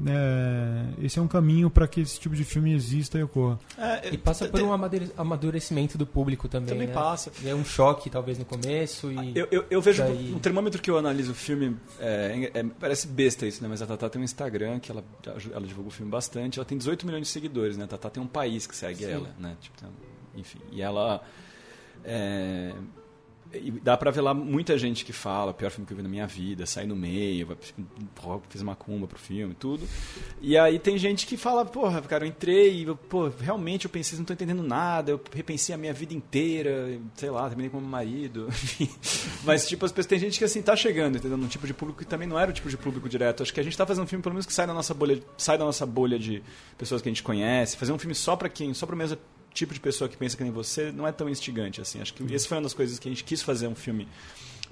[0.04, 3.58] é, esse é um caminho para que esse tipo de filme exista e ocorra.
[3.78, 6.68] É, E passa por um amadure- amadurecimento do público também.
[6.68, 6.92] Também né?
[6.94, 7.32] passa.
[7.44, 9.10] É um choque, talvez, no começo.
[9.10, 9.32] E...
[9.38, 11.76] Eu, eu, eu vejo Daí- um termômetro que eu analiso o filme.
[12.00, 13.68] é, é- parece besta isso, né?
[13.68, 15.04] Mas a Tatá tem um Instagram que ela,
[15.52, 16.58] ela divulga o filme bastante.
[16.58, 17.84] Ela tem 18 milhões de seguidores, né?
[17.84, 19.10] A Tatá tem um país que segue Sim.
[19.12, 19.56] ela, né?
[19.60, 19.90] Tipo, tem-
[20.40, 20.58] enfim.
[20.72, 21.22] E ela.
[22.04, 22.72] é,
[23.62, 26.08] e dá pra ver lá muita gente que fala, pior filme que eu vi na
[26.08, 27.56] minha vida, sai no meio,
[28.48, 29.86] fiz macumba pro filme, tudo.
[30.40, 34.18] E aí tem gente que fala, porra, cara, eu entrei, eu, pô, realmente eu pensei,
[34.18, 37.88] não tô entendendo nada, eu repensei a minha vida inteira, sei lá, terminei com meu
[37.88, 38.88] marido, enfim.
[39.44, 41.36] Mas, tipo, as pessoas, tem gente que, assim, tá chegando, entendeu?
[41.36, 43.42] Num tipo de público que também não era o tipo de público direto.
[43.42, 45.22] Acho que a gente tá fazendo um filme, pelo menos, que sai da nossa bolha,
[45.36, 46.42] sai da nossa bolha de
[46.76, 47.76] pessoas que a gente conhece.
[47.76, 49.18] Fazer um filme só pra quem, só pro mesmo
[49.56, 52.00] tipo de pessoa que pensa que nem você, não é tão instigante, assim.
[52.00, 54.06] Acho que essa foi uma das coisas que a gente quis fazer um filme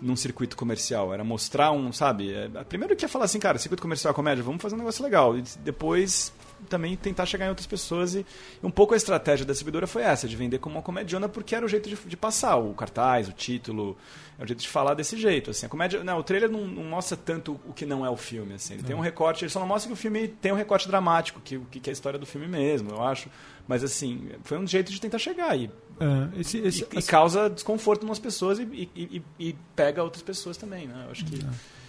[0.01, 1.13] num circuito comercial.
[1.13, 2.33] Era mostrar um, sabe?
[2.33, 5.03] É, primeiro que ia falar assim, cara, circuito comercial é comédia, vamos fazer um negócio
[5.03, 5.37] legal.
[5.37, 6.33] E depois
[6.69, 8.15] também tentar chegar em outras pessoas.
[8.15, 8.25] E,
[8.63, 11.65] um pouco a estratégia da distribuidora foi essa, de vender como uma comediana, porque era
[11.65, 13.97] o jeito de, de passar, o cartaz, o título,
[14.39, 15.51] é o jeito de falar desse jeito.
[15.51, 15.67] Assim.
[15.67, 18.55] A comédia, não, o trailer não, não mostra tanto o que não é o filme.
[18.55, 18.75] Assim.
[18.75, 21.41] Ele tem um recorte, ele só não mostra que o filme tem um recorte dramático,
[21.43, 23.29] que, o que é a história do filme mesmo, eu acho.
[23.67, 25.71] Mas assim, foi um jeito de tentar chegar aí.
[25.99, 28.65] É, esse, esse, E, e causa desconforto nas pessoas e,
[28.95, 31.05] e- e- pega outras pessoas também, né?
[31.07, 31.39] Eu acho que.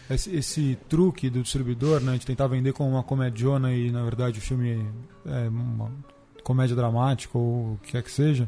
[0.10, 4.40] Esse, esse truque do distribuidor, né, de tentar vender como uma comediona e na verdade
[4.40, 4.86] o filme
[5.26, 5.92] é uma
[6.44, 8.48] comédia dramática ou o que quer que seja,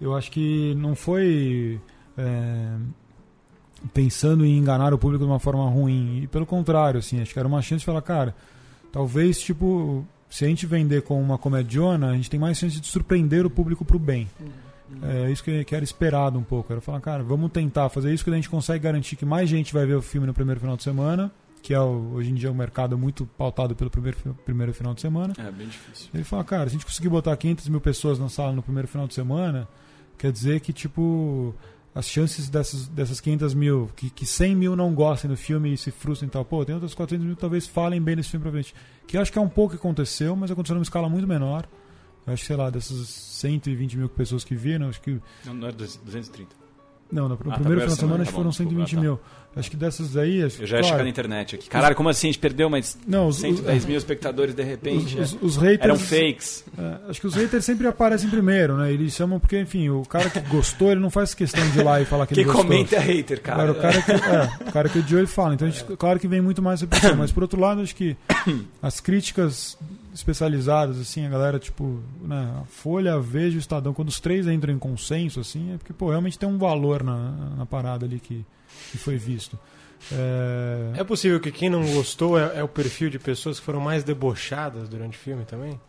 [0.00, 1.80] eu acho que não foi
[2.16, 2.76] é,
[3.92, 7.38] pensando em enganar o público de uma forma ruim, e pelo contrário, assim, acho que
[7.38, 8.34] era uma chance de falar, cara,
[8.90, 12.86] talvez tipo se a gente vender como uma comediona, a gente tem mais chance de
[12.86, 14.28] surpreender o público pro bem.
[15.02, 16.72] É isso que, que era esperado um pouco.
[16.72, 19.72] Era falar, cara, vamos tentar fazer isso que a gente consegue garantir que mais gente
[19.72, 21.30] vai ver o filme no primeiro final de semana,
[21.62, 25.34] que é hoje em dia um mercado muito pautado pelo primeiro, primeiro final de semana.
[25.38, 26.08] É bem difícil.
[26.14, 28.88] Ele fala, cara, se a gente conseguir botar 500 mil pessoas na sala no primeiro
[28.88, 29.68] final de semana,
[30.16, 31.54] quer dizer que, tipo,
[31.94, 35.76] as chances dessas, dessas 500 mil, que, que 100 mil não gostem do filme e
[35.76, 38.42] se frustrem e tal, pô, tem outras 400 mil que talvez falem bem desse filme
[38.42, 38.74] pra frente.
[39.06, 41.66] Que eu acho que é um pouco que aconteceu, mas aconteceu numa escala muito menor.
[42.32, 45.72] Acho que, sei lá, dessas 120 mil pessoas que viram, acho que Não, não é
[45.72, 46.48] 230.
[47.10, 49.20] não, no, no tá, primeiro primeira final de semana tá foram bom, 120 desculpa, mil.
[49.56, 50.42] Acho que dessas aí.
[50.44, 51.68] Acho, Eu já ia claro, chegar na internet aqui.
[51.70, 52.28] Caralho, como assim?
[52.28, 55.18] A gente perdeu mais Não, os, 110 os, mil espectadores de repente?
[55.18, 55.80] os, os, os haters.
[55.84, 56.64] Eram fakes.
[56.78, 58.92] é, acho que os haters sempre aparecem primeiro, né?
[58.92, 62.00] Eles chamam porque, enfim, o cara que gostou, ele não faz questão de ir lá
[62.00, 62.66] e falar que Quem ele gostou.
[62.66, 63.72] comenta é hater, cara.
[63.72, 65.54] O cara que, é, o cara que odiou, ele fala.
[65.54, 67.16] Então, gente, claro que vem muito mais repercussão.
[67.16, 68.16] Mas, por outro lado, acho que
[68.82, 69.76] as críticas
[70.18, 74.18] especializadas, assim, a galera, tipo, né, a Folha, a Veja e o Estadão, quando os
[74.20, 78.04] três entram em consenso, assim, é porque, pô, realmente tem um valor na, na parada
[78.04, 78.44] ali que,
[78.90, 79.58] que foi visto.
[80.12, 83.80] É, É possível que quem não gostou é, é o perfil de pessoas que foram
[83.80, 85.80] mais debochadas durante o filme também?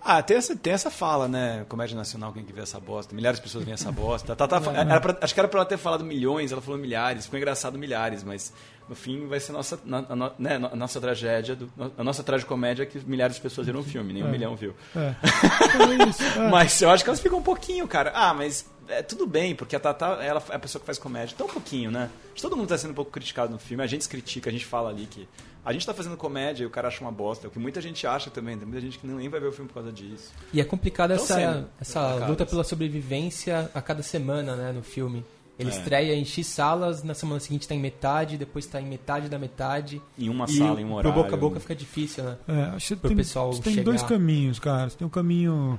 [0.00, 1.66] Ah, tem essa, tem essa fala, né?
[1.68, 3.14] Comédia Nacional, quem que vê essa bosta?
[3.14, 4.34] Milhares de pessoas veem essa bosta.
[4.36, 7.24] Tá, tá, era pra- acho que era pra ela ter falado milhões, ela falou milhares.
[7.24, 8.52] Ficou engraçado milhares, mas
[8.88, 12.22] no fim vai ser nossa, na- a no- né, a nossa tragédia, do- a nossa
[12.22, 14.30] tragicomédia é que milhares de pessoas viram o filme, nem um É.
[14.30, 14.74] milhão viu.
[14.96, 15.14] é.
[16.04, 16.48] É isso, é.
[16.48, 18.12] Mas eu acho que elas ficam um pouquinho, cara.
[18.14, 21.34] Ah, mas é tudo bem, porque a Tata ela é a pessoa que faz comédia.
[21.34, 22.08] Então um pouquinho, né?
[22.40, 23.82] Todo mundo tá sendo um pouco criticado no filme.
[23.82, 25.28] A gente se critica, a gente fala ali que
[25.64, 27.46] a gente tá fazendo comédia e o cara acha uma bosta.
[27.46, 28.56] É o que muita gente acha também.
[28.56, 30.32] Tem muita gente que nem vai ver o filme por causa disso.
[30.52, 34.82] E é complicado Tão essa, sendo essa luta pela sobrevivência a cada semana, né, no
[34.82, 35.24] filme.
[35.58, 35.72] Ele É.
[35.72, 39.38] estreia em X salas, na semana seguinte tá em metade, depois tá em metade da
[39.38, 40.00] metade.
[40.16, 41.12] Em uma e sala, em um horário.
[41.12, 42.36] pro boca a boca fica difícil, né?
[42.46, 44.88] É, acho que tem, pessoal você tem dois caminhos, cara.
[44.88, 45.78] Você tem um caminho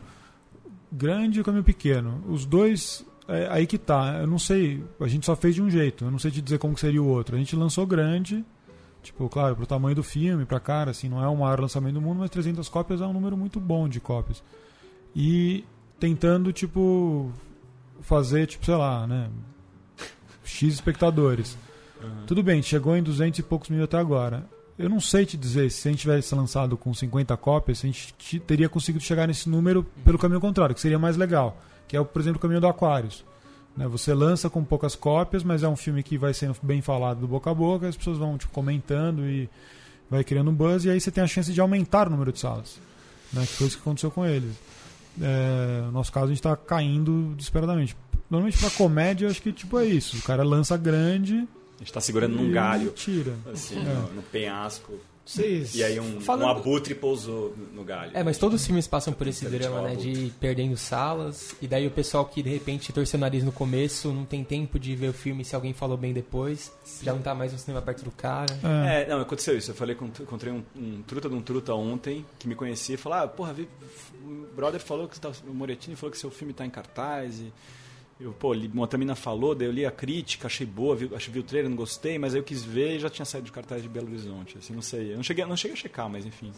[0.92, 2.22] grande e um caminho pequeno.
[2.28, 4.18] Os dois, é, aí que tá.
[4.20, 6.04] Eu não sei, a gente só fez de um jeito.
[6.04, 7.36] Eu não sei te dizer como que seria o outro.
[7.36, 8.44] A gente lançou grande,
[9.02, 12.02] tipo, claro, pro tamanho do filme, pra cara, assim, não é o maior lançamento do
[12.02, 14.44] mundo, mas 300 cópias é um número muito bom de cópias.
[15.15, 15.63] E
[15.98, 17.32] tentando, tipo,
[18.02, 19.30] fazer, tipo, sei lá, né,
[20.50, 21.58] X espectadores.
[22.26, 24.46] Tudo bem, chegou em 200 e poucos mil até agora.
[24.78, 28.14] eu não sei te dizer se a gente tivesse lançado com 50 cópias, a gente
[28.18, 31.58] te- teria conseguido chegar nesse número pelo caminho contrário, que seria mais legal,
[31.88, 33.26] que é, por exemplo, o caminho do Aquarius.
[33.76, 33.86] Né?
[33.90, 37.28] Você lança com poucas cópias, mas é um filme que vai sendo bem falado do
[37.28, 39.50] boca a boca, as pessoas vão tipo, comentando e
[40.10, 42.40] vai criando um buzz, e aí você tem a chance de aumentar o número de
[42.40, 42.80] salas.
[43.34, 43.42] Né?
[43.42, 44.56] Que foi isso que aconteceu com eles.
[45.22, 47.96] É, no nosso caso, a gente está caindo desesperadamente.
[48.30, 50.18] Normalmente, pra comédia, eu acho que tipo, é isso.
[50.18, 53.34] O cara lança grande A gente tá segurando num galho, tira.
[53.52, 53.84] assim, É.
[53.84, 54.94] no, no penhasco.
[55.26, 55.76] Vocês.
[55.76, 58.10] E aí um, Falando- um abutre pousou no- galho.
[58.15, 59.92] É, mas todos os filmes passam por esse drama, né?
[59.92, 60.12] Abutre.
[60.13, 61.54] De perdendo salas.
[61.62, 64.80] E daí o pessoal que de repente torceu o nariz no começo não tem tempo
[64.80, 66.72] de ver o filme se alguém falou bem depois.
[67.04, 68.58] Já não tá mais no cinema perto do cara.
[68.88, 69.04] É.
[69.04, 69.70] É, não, aconteceu isso.
[69.70, 72.98] Eu falei com, encontrei um, um truta de um truta ontem que me conhecia e
[72.98, 73.70] falou: Ah, porra, vi,
[74.26, 77.39] o brother falou que você tá, o Moretini falou que seu filme tá em cartaz
[77.39, 77.54] e.
[78.20, 81.40] Eu, pô, outra mina falou, daí eu li a crítica, achei boa, vi, achei, vi
[81.40, 83.82] o trailer, não gostei, mas aí eu quis ver e já tinha saído de cartaz
[83.82, 85.14] de Belo Horizonte, assim, não sei.
[85.14, 86.52] Eu não cheguei, não cheguei a checar, mas enfim.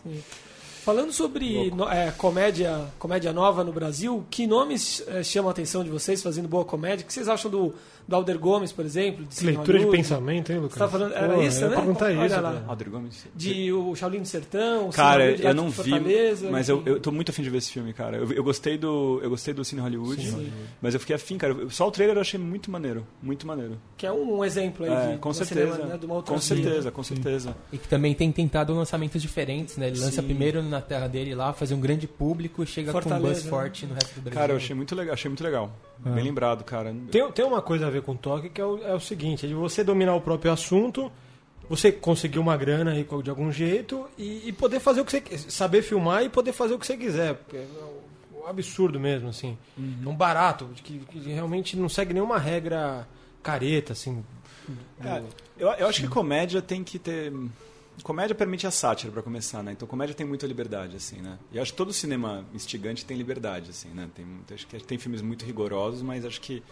[0.83, 5.83] Falando sobre no- é, comédia, comédia nova no Brasil, que nomes é, chamam a atenção
[5.83, 7.03] de vocês fazendo boa comédia?
[7.03, 7.75] O que vocês acham do,
[8.07, 9.25] do Alder Gomes, por exemplo?
[9.25, 10.73] De leitura de pensamento, hein, Lucas?
[10.73, 11.75] Você tá falando- era Pô, isso, né?
[11.75, 12.41] perguntar Olha isso.
[12.41, 12.63] lá.
[12.67, 13.27] Alder Gomes?
[13.35, 16.89] De o Shaolin do Sertão, o Cara, eu não vi, Fortaleza, mas eu, enfim.
[16.89, 18.17] eu tô muito afim de ver esse filme, cara.
[18.17, 20.51] Eu, eu gostei do eu gostei do Cine Hollywood, Hollywood.
[20.81, 21.55] mas eu fiquei afim, cara.
[21.69, 23.77] Só o trailer eu achei muito maneiro, muito maneiro.
[23.97, 26.33] Que é um exemplo aí É, de, com do certeza, cinema, né, de uma outra
[26.33, 26.47] com via.
[26.55, 27.55] certeza, com certeza.
[27.71, 29.87] E que também tem tentado lançamentos diferentes, né?
[29.87, 30.27] Ele lança Sim.
[30.27, 33.43] primeiro na terra dele lá, fazer um grande público e chega com um Fortaleza, buzz
[33.43, 33.49] né?
[33.49, 34.39] forte no resto do Brasil.
[34.39, 35.71] Cara, eu achei muito legal, achei muito legal.
[36.05, 36.09] É.
[36.09, 36.93] Bem lembrado, cara.
[37.11, 39.49] Tem, tem uma coisa a ver com toque que é o, é o seguinte: é
[39.49, 41.11] de você dominar o próprio assunto,
[41.69, 45.37] você conseguir uma grana aí de algum jeito e, e poder fazer o que você
[45.49, 47.39] saber filmar e poder fazer o que você quiser.
[47.53, 47.65] É
[48.43, 49.55] um absurdo mesmo, assim.
[50.03, 53.07] É um barato, que, que realmente não segue nenhuma regra
[53.43, 54.23] careta, assim.
[55.19, 57.31] do- eu, eu acho que comédia tem que ter.
[58.03, 59.73] Comédia permite a sátira pra começar, né?
[59.73, 61.37] Então comédia tem muita liberdade, assim, né?
[61.51, 64.09] E acho que todo cinema instigante tem liberdade, assim, né?
[64.15, 66.63] Tem, acho que tem filmes muito rigorosos, mas acho que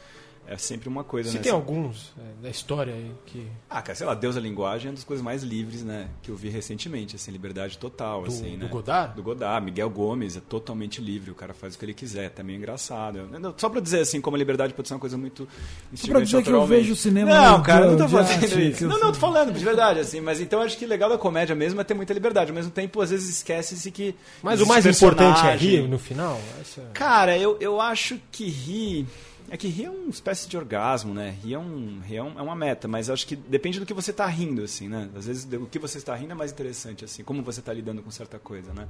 [0.50, 1.44] é sempre uma coisa, Se né?
[1.44, 3.46] tem alguns é, da história aí que.
[3.70, 6.08] Ah, cara, sei lá, Deus da Linguagem é uma das coisas mais livres, né?
[6.24, 8.66] Que eu vi recentemente, assim, liberdade total, Do, assim, né?
[8.66, 9.16] do Godard?
[9.16, 12.56] Do Godard, Miguel Gomes é totalmente livre, o cara faz o que ele quiser, também
[12.56, 13.30] é engraçado.
[13.40, 15.48] Não, Só pra dizer assim, como a liberdade pode ser uma coisa muito
[15.94, 18.88] Só pra dizer que eu vejo cinema Não, cara, eu não tô fazendo arte, isso.
[18.88, 21.56] Não, não, tô falando, de verdade, assim, mas então acho que o legal da comédia
[21.56, 22.50] mesmo é ter muita liberdade.
[22.50, 24.16] Ao mesmo tempo, às vezes esquece-se que.
[24.42, 26.42] Mas o mais importante é rir no final?
[26.60, 26.82] Essa...
[26.94, 29.06] Cara, eu, eu acho que rir.
[29.52, 31.36] É que rir é uma espécie de orgasmo, né?
[31.44, 34.12] Rir é, um, é, um- é uma meta, mas acho que depende do que você
[34.12, 35.10] está rindo, assim, né?
[35.16, 38.02] Às vezes o que você está rindo é mais interessante, assim, como você está lidando
[38.04, 38.88] com certa coisa, né?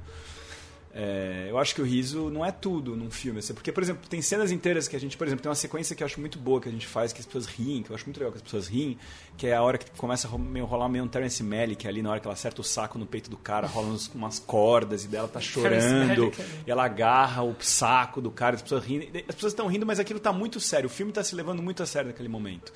[0.92, 4.08] É, eu acho que o riso não é tudo num filme, assim, porque, por exemplo,
[4.08, 6.36] tem cenas inteiras que a gente, por exemplo, tem uma sequência que eu acho muito
[6.36, 8.38] boa que a gente faz, que as pessoas riem, que eu acho muito legal que
[8.38, 8.98] as pessoas riem,
[9.36, 12.10] que é a hora que começa a meio, rolar meio um Terence Malick ali, na
[12.10, 15.08] hora que ela acerta o saco no peito do cara, rola uns- umas cordas e
[15.08, 15.74] dela tá chorando,
[16.08, 16.14] né?
[16.66, 19.06] e ela agarra o saco do cara, as pessoas rindo.
[19.28, 20.88] As pessoas estão rindo, mas aquilo está muito sério.
[20.88, 22.72] O filme está se levando muito a sério naquele momento.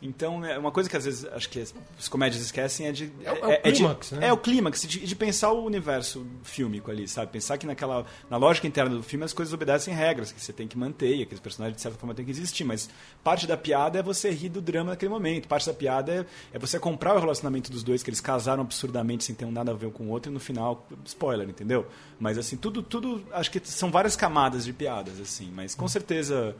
[0.00, 3.12] Então, é uma coisa que às vezes acho que as, as comédias esquecem é de.
[3.24, 4.28] É o- é o de- clímax, né?
[4.28, 7.32] É o clímax, de, de pensar o universo fílmico ali, sabe?
[7.32, 8.06] Pensar que naquela.
[8.30, 11.22] Na lógica interna do filme as coisas obedecem regras, que você tem que manter, e
[11.22, 12.62] aqueles personagens de certa forma têm que existir.
[12.64, 12.88] Mas
[13.24, 15.48] parte da piada é você rir do drama naquele momento.
[15.48, 16.12] Parte da piada
[16.52, 19.50] é, é você comprar o relacionamento dos dois, que eles casaram absurdamente sem ter um
[19.52, 21.86] nada a ver com o outro, e no final, spoiler, entendeu?
[22.20, 23.24] Mas assim, tudo, tudo.
[23.32, 25.50] Acho que são várias camadas de piadas, assim.
[25.52, 26.54] Mas com certeza.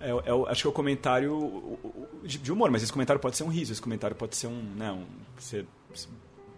[0.00, 1.78] É, é o- acho que é o comentário
[2.24, 4.62] de de humor, mas esse comentário pode ser um riso, esse comentário pode ser um.
[4.76, 5.04] Né, um
[5.38, 5.66] ser,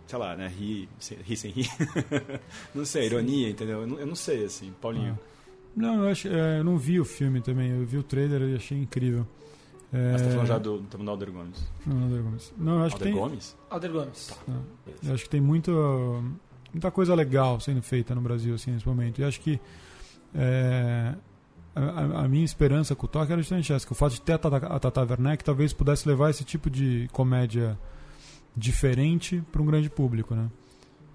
[0.06, 0.46] sei lá, né?
[0.48, 0.88] Rir,
[1.24, 1.68] rir sem rir.
[2.74, 3.80] não sei, ironia, entendeu?
[3.80, 5.18] Eu não, eu não sei, assim, Paulinho.
[5.74, 8.54] Não, eu, acho, é, eu não vi o filme também, eu vi o trailer e
[8.56, 9.26] achei incrível.
[9.92, 11.70] É, Mas tá falando já do, tá do Alder Gomes.
[11.86, 12.52] Não, Alder Gomes.
[12.58, 13.56] Não, eu acho que Alder tem, Gomes?
[13.70, 14.30] Alder Gomes.
[15.02, 15.70] eu acho que tem muito,
[16.72, 19.20] muita coisa legal sendo feita no Brasil assim, nesse momento.
[19.20, 19.58] E acho que
[20.34, 21.14] é,
[21.74, 24.32] a, a- minha esperança com o toque era justamente essa, que o fato de ter
[24.34, 27.78] a Tata, a Tata Werneck talvez pudesse levar esse tipo de comédia
[28.56, 30.48] diferente para um grande público, né?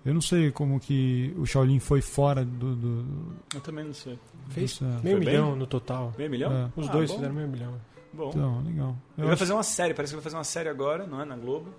[0.05, 2.75] Eu não sei como que o Shaolin foi fora do...
[2.75, 3.05] do,
[3.53, 4.17] Eu também não sei.
[4.49, 6.13] Fez do- meio Foi milhão no total.
[6.17, 6.51] Meio milhão?
[6.51, 6.71] É.
[6.79, 7.73] Os Ah, dois bom, fizeram meio milhão.
[8.13, 8.29] Bom.
[8.29, 8.89] Então, legal.
[8.89, 11.05] Eu Ele vai acho- fazer uma série, parece que ele vai fazer uma série agora,
[11.05, 11.25] não é?
[11.25, 11.69] Na Globo.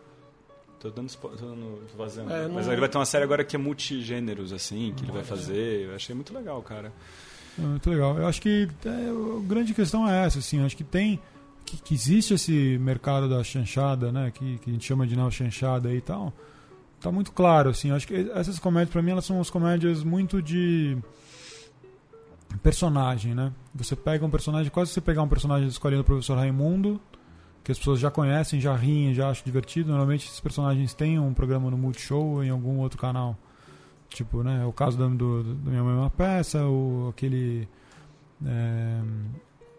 [0.78, 2.30] Tô dando, spo- tô dando tô vazando.
[2.32, 5.10] É, não- Mas ele vai ter uma série agora que é multigêneros, assim, que ele
[5.12, 5.86] vai fazer.
[5.88, 6.92] Eu achei muito legal, cara.
[7.58, 8.16] Muito legal.
[8.18, 10.64] Eu acho que é, a grande questão é essa, assim.
[10.64, 11.20] Acho que tem.
[11.64, 14.30] Que, que existe esse mercado da chanchada, né?
[14.30, 16.32] Que, que a gente chama de neo chanchada e tal.
[17.00, 17.90] Tá muito claro, assim.
[17.90, 20.96] Acho que essas comédias, pra mim, elas são umas comédias muito de
[22.62, 23.52] personagem, né?
[23.74, 27.00] Você pega um personagem, quase você pegar um personagem escolhendo o professor Raimundo,
[27.62, 29.90] que as pessoas já conhecem, já riem, já acham divertido.
[29.90, 33.36] Normalmente esses personagens têm um programa no Multishow ou em algum outro canal.
[34.08, 34.64] Tipo, né?
[34.64, 37.68] O caso do, do, do Minha Mãe é uma Peça, o, aquele.
[38.44, 39.00] É,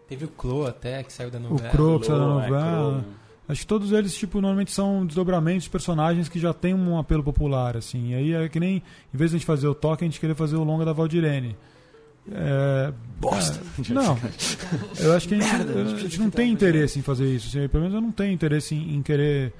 [0.08, 1.70] Teve o Clo até, que saiu da o novela.
[1.70, 3.00] Crow, que saiu da Clo, é, novela.
[3.00, 3.20] Clo.
[3.48, 7.24] Acho que todos eles, tipo, normalmente são desdobramentos de personagens que já têm um apelo
[7.24, 8.10] popular, assim.
[8.10, 8.76] E aí é que nem,
[9.12, 10.92] em vez de a gente fazer o toque, a gente querer fazer o longa da
[10.92, 11.56] Valdirene.
[12.30, 13.60] É, Bosta.
[13.78, 14.16] é, não,
[15.00, 17.48] eu acho que a gente, a gente não tem interesse em fazer isso.
[17.48, 19.52] assim, pelo menos eu não tenho interesse em, em querer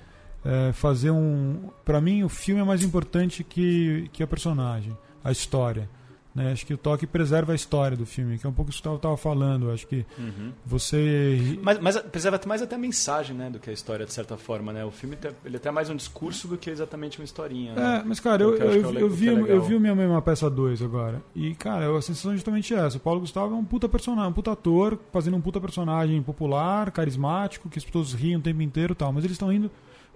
[0.45, 1.70] é, fazer um.
[1.84, 5.88] Pra mim, o filme é mais importante que, que a personagem, a história.
[6.32, 6.53] Né?
[6.53, 8.86] Acho que o toque preserva a história do filme, que é um pouco isso que
[8.86, 9.68] eu estava falando.
[9.72, 10.53] Acho que Uhum.
[10.64, 11.59] você.
[11.61, 14.72] Mas, mas preserva mais até a mensagem, né, do que a história, de certa forma,
[14.72, 14.84] né?
[14.84, 17.74] O filme ele é até mais um discurso do que exatamente uma historinha.
[17.74, 17.99] né?
[18.01, 19.93] É, mas cara, eu, eu eu, é o eu vi, é eu vi o Minha
[19.95, 21.20] Mãe é uma peça 2 agora.
[21.34, 22.97] E, cara, a sensação é justamente essa.
[22.99, 26.93] O Paulo Gustavo é um puta personagem, um puta ator, fazendo um puta personagem popular,
[26.93, 29.12] carismático, que as pessoas riem o tempo inteiro e tal.
[29.12, 29.68] Mas eles estão rindo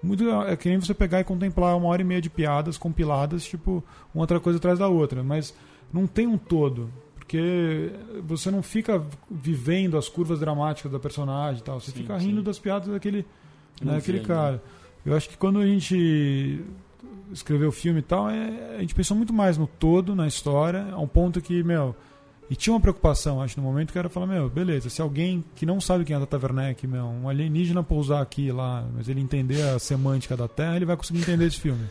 [0.05, 0.29] muito.
[0.43, 3.83] É que nem você pegar e contemplar uma hora e meia de piadas compiladas, tipo,
[4.15, 5.23] uma outra coisa atrás da outra.
[5.23, 5.55] Mas
[5.93, 6.91] não tem um todo.
[7.15, 7.91] Porque
[8.23, 11.81] você não fica vivendo as curvas dramáticas da personagem e tal.
[11.81, 12.27] Você Sim, fica sim.
[12.27, 13.25] rindo das piadas daquele,
[13.83, 14.29] né, daquele ainda.
[14.29, 14.63] cara.
[15.07, 16.63] Eu acho que quando a gente
[17.33, 20.87] escreveu o filme e tal, é, a gente pensou muito mais no todo, na história,
[20.93, 21.97] a um ponto que, meu.
[22.51, 25.64] E tinha uma preocupação, acho, no momento que era falar, meu, beleza, se alguém que
[25.64, 29.62] não sabe quem é Tata Werneck, meu, um alienígena pousar aqui lá, mas ele entender
[29.62, 31.86] a semântica da Terra, ele vai conseguir entender esse filme.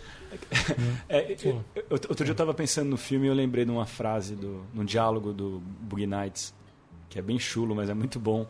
[1.09, 3.85] É, eu- eu- outro dia eu tava pensando no filme e eu lembrei de uma
[3.85, 6.53] frase, do, num diálogo do Boogie Nights,
[7.09, 8.45] que é bem chulo, mas é muito bom,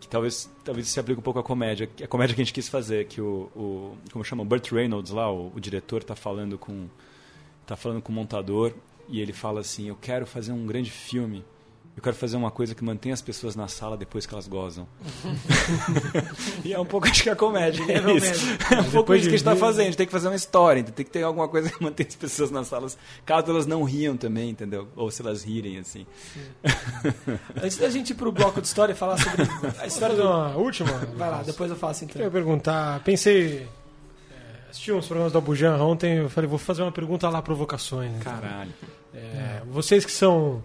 [0.00, 2.52] que talvez, talvez se aplique um pouco à comédia, que- a comédia que a gente
[2.54, 6.58] quis fazer, que o, o como chama, Burt Reynolds lá, o, o diretor, tá falando
[6.58, 6.86] com
[7.66, 8.74] tá falando com o montador
[9.08, 11.44] e ele fala assim, eu quero fazer um grande filme,
[11.96, 14.84] eu quero fazer uma coisa que mantenha as pessoas na sala depois que elas gozam.
[16.64, 18.46] e é um pouco, acho que a comédia é Nível isso.
[18.74, 19.82] É um pouco isso que a gente de tá ver- fazendo.
[19.82, 22.08] A gente tem que fazer uma história, então tem que ter alguma coisa que mantenha
[22.08, 24.88] as pessoas nas salas, caso elas não riam também, entendeu?
[24.96, 26.04] Ou se elas rirem, assim.
[27.62, 29.42] Antes da gente ir pro bloco de história e falar sobre
[29.80, 30.28] a história Fazer do.
[30.28, 30.90] uma última?
[31.16, 32.22] Vai lá, depois eu faço Eu então.
[32.22, 33.68] ia perguntar, pensei.
[34.74, 38.10] Assisti uns programas da Bujan ontem, eu falei, vou fazer uma pergunta lá, provocações.
[38.10, 38.32] então.
[38.32, 38.72] Caralho.
[39.14, 40.64] É, vocês que são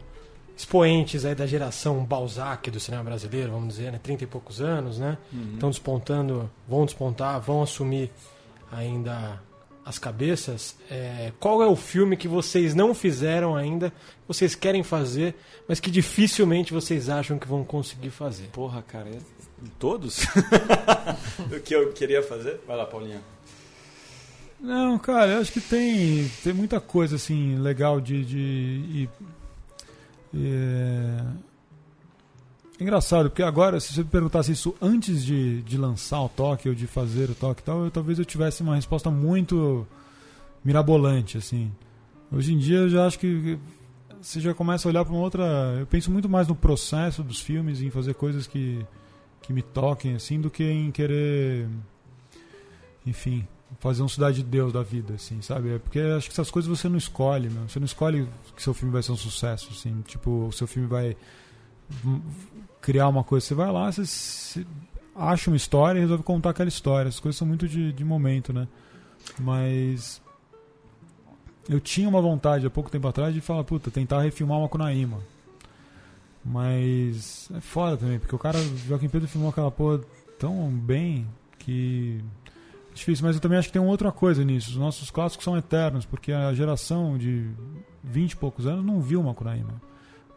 [0.57, 3.99] expoentes aí da geração Balzac do cinema brasileiro, vamos dizer, né?
[4.01, 5.15] 30 e poucos anos, né?
[5.53, 8.09] Estão despontando, vão despontar, vão assumir
[8.71, 9.39] ainda
[9.85, 10.75] as cabeças.
[10.89, 15.35] É, qual é o filme que vocês não fizeram ainda, que vocês querem fazer,
[15.67, 18.47] mas que dificilmente vocês acham que vão conseguir fazer?
[18.47, 19.07] Porra, cara.
[19.07, 19.19] é-
[19.77, 20.25] Todos?
[21.55, 22.59] o que eu queria fazer?
[22.65, 23.21] Vai lá, Paulinha.
[24.59, 28.25] Não, cara, eu acho que tem, tem muita coisa assim legal de.
[28.25, 29.09] de
[30.35, 31.23] é...
[32.79, 36.75] Engraçado, porque agora, se você me perguntasse isso antes de, de lançar o toque ou
[36.75, 39.85] de fazer o toque e tal, eu, talvez eu tivesse uma resposta muito
[40.63, 41.71] mirabolante, assim.
[42.31, 43.59] Hoje em dia eu já acho que
[44.21, 45.43] você já começa a olhar para uma outra.
[45.79, 48.85] Eu penso muito mais no processo dos filmes, em fazer coisas que,
[49.41, 51.67] que me toquem, assim, do que em querer.
[53.05, 53.47] Enfim,
[53.79, 55.75] fazer um cidade de Deus da vida, assim, sabe?
[55.75, 57.67] É porque acho que essas coisas você não escolhe, meu.
[57.67, 60.01] Você não escolhe que seu filme vai ser um sucesso, assim.
[60.07, 61.15] Tipo, o seu filme vai
[62.81, 63.45] criar uma coisa.
[63.45, 64.65] Você vai lá, você,
[65.15, 67.09] acha uma história e resolve contar aquela história.
[67.09, 68.67] As coisas são muito de, de momento, né?
[69.39, 70.21] Mas
[71.67, 75.19] eu tinha uma vontade há pouco tempo atrás de falar, puta, tentar refilmar uma Kunaíma.
[76.43, 78.57] Mas é foda também, porque o cara,
[78.87, 80.01] Joaquim Pedro filmou aquela porra
[80.39, 81.27] tão bem
[81.59, 82.23] que
[82.99, 84.71] difícil, mas eu também acho que tem outra coisa nisso.
[84.71, 87.49] Os nossos clássicos são eternos, porque a geração de
[88.03, 89.81] 20 e poucos anos não viu Macunaíma.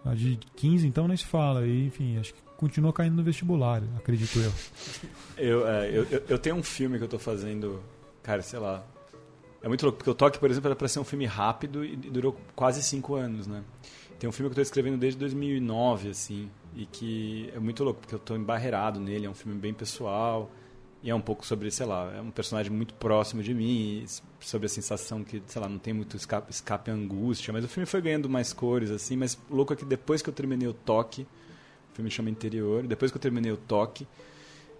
[0.04, 1.66] A de 15, então, nem se fala.
[1.66, 4.52] E, enfim, acho que continua caindo no vestibular, acredito eu.
[5.36, 7.82] Eu, é, eu, eu, tenho um filme que eu tô fazendo,
[8.22, 8.84] cara, sei lá.
[9.60, 11.96] É muito louco, porque o Toque, por exemplo, era pra ser um filme rápido e
[11.96, 13.62] durou quase cinco anos, né?
[14.18, 18.00] Tem um filme que eu tô escrevendo desde 2009, assim, e que é muito louco,
[18.00, 20.50] porque eu tô embarreirado nele, é um filme bem pessoal,
[21.02, 24.04] e é um pouco sobre, sei lá, é um personagem muito próximo de mim,
[24.40, 27.86] sobre a sensação que, sei lá, não tem muito escape, escape angústia, mas o filme
[27.86, 31.22] foi ganhando mais cores, assim, mas louco é que depois que eu terminei o Toque,
[31.92, 34.06] o filme chama Interior, depois que eu terminei o Toque,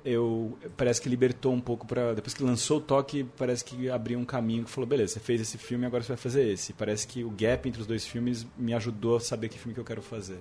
[0.05, 4.19] eu parece que libertou um pouco para depois que lançou o toque parece que abriu
[4.19, 6.73] um caminho que falou beleza você fez esse filme agora você vai fazer esse.
[6.73, 9.79] Parece que o gap entre os dois filmes me ajudou a saber que filme que
[9.79, 10.41] eu quero fazer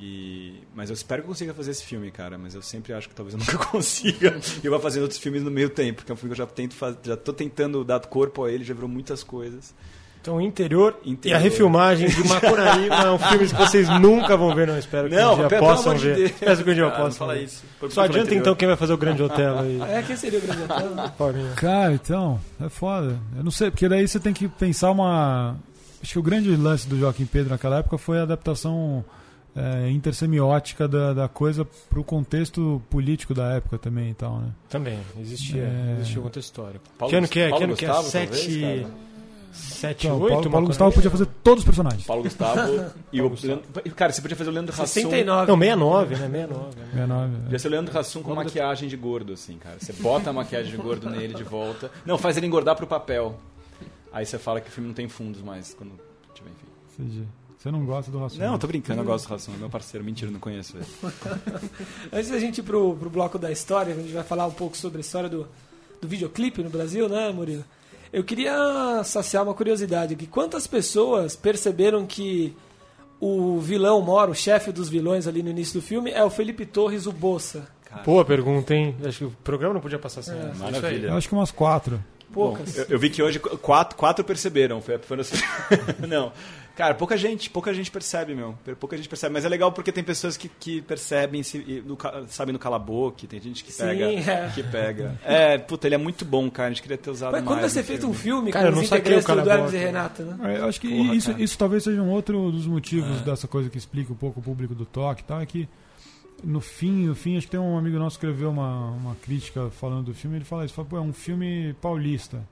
[0.00, 3.08] e mas eu espero que eu consiga fazer esse filme cara mas eu sempre acho
[3.08, 6.10] que talvez eu nunca consiga e eu vou fazendo outros filmes no meio tempo porque
[6.10, 6.96] é um filme que eu já tento faz...
[7.02, 9.74] já tô tentando dar corpo a ele já virou muitas coisas
[10.20, 11.32] Então, interior, Interior.
[11.32, 14.78] e a refilmagem de Macunaíma é um filme que vocês nunca vão ver, não.
[14.78, 16.14] Espero que Não, um dia pelo possam amor de ver.
[16.16, 16.30] Deus.
[16.30, 17.42] Espero que um dia Cara, não possam fala ver.
[17.44, 17.64] isso.
[17.90, 18.40] Só adianta interior.
[18.40, 19.80] então quem vai fazer o Grande Hotel aí.
[19.82, 20.62] É, quem seria o grande?
[21.18, 21.52] Paulinho.
[21.56, 23.18] Cara, então, é foda.
[23.36, 25.56] Eu não sei, porque daí você tem que pensar uma.
[26.00, 29.04] Acho que o grande lance do Joaquim Pedro naquela época foi a adaptação
[29.54, 34.48] é, intersemiótica da, da coisa pro contexto político da época também e tal, né?
[34.68, 35.96] Também, existia, É.
[35.96, 36.84] existia o conto histórico.
[36.98, 37.48] Paulo que ano que é?
[37.50, 37.88] Paulo que ano que é?
[37.88, 38.30] Gustavo, Sete...
[38.30, 39.12] talvez, cara.
[39.52, 40.32] Sete, Então, o oito?
[40.34, 40.66] Paulo, Paulo?
[40.68, 42.04] Gustavo podia fazer todos os personagens.
[42.06, 43.64] Paulo Gustavo e o Leandro...
[43.94, 44.86] Cara, você podia fazer o Leandro Hassum...
[44.86, 45.46] 69.
[45.46, 46.16] Não, 69, né?
[46.16, 46.64] 69.
[46.64, 46.84] né?
[46.86, 47.36] 69.
[47.42, 49.76] Podia ser o Leandro Hassum com maquiagem de gordo, assim, cara.
[49.78, 51.90] Você bota a maquiagem de gordo nele de volta.
[52.06, 53.38] Não, faz ele engordar pro papel.
[54.10, 55.92] Aí você fala que o filme não tem fundos mais quando
[56.32, 56.66] tiver, enfim.
[56.98, 57.28] Entendi.
[57.62, 58.44] Você não gosta do racismo?
[58.44, 60.04] Não, tô brincando, eu gosto do é meu parceiro.
[60.04, 60.86] Mentira, não conheço ele.
[62.12, 64.76] Antes da gente ir pro, pro bloco da história, a gente vai falar um pouco
[64.76, 65.46] sobre a história do,
[66.00, 67.64] do videoclipe no Brasil, né, Murilo?
[68.12, 70.26] Eu queria saciar uma curiosidade aqui.
[70.26, 72.52] Quantas pessoas perceberam que
[73.20, 76.66] o vilão Moro, o chefe dos vilões ali no início do filme, é o Felipe
[76.66, 77.68] Torres, o Bolsa?
[78.04, 78.96] Boa pergunta, hein?
[79.04, 80.34] Acho que o programa não podia passar sem.
[80.34, 80.72] Isso aí.
[80.72, 81.08] Maravilha.
[81.10, 82.02] Eu acho que umas quatro.
[82.32, 82.74] Poucas.
[82.74, 84.80] Bom, eu, eu vi que hoje quatro, quatro perceberam.
[84.80, 85.36] Foi, foi assim.
[86.08, 86.32] Não.
[86.76, 88.54] Cara, pouca gente, pouca gente percebe, meu.
[88.80, 89.32] Pouca gente percebe.
[89.32, 91.98] Mas é legal porque tem pessoas que, que percebem, se, no
[92.28, 94.04] sabem no cala-boca, tem gente que Sim, pega.
[94.06, 94.50] é.
[94.54, 95.18] Que pega.
[95.24, 96.68] É, puta, ele é muito bom, cara.
[96.68, 97.46] A gente queria ter usado Mas mais.
[97.46, 98.50] quando vai ser no feito um filme.
[98.50, 99.78] Cara, eu com não os integrantes do, Hermes e Boca.
[99.78, 100.54] Renata, né?
[100.54, 101.42] É, Eu acho que Porra, isso, cara.
[101.42, 104.74] isso talvez seja um outro dos motivos dessa coisa que explica um pouco o público
[104.74, 105.68] do toque e tal, é que
[106.42, 109.70] no fim, no fim, acho que tem um amigo nosso que escreveu uma, uma crítica
[109.70, 112.42] falando do filme, ele fala isso, fala, pô, é um filme paulista.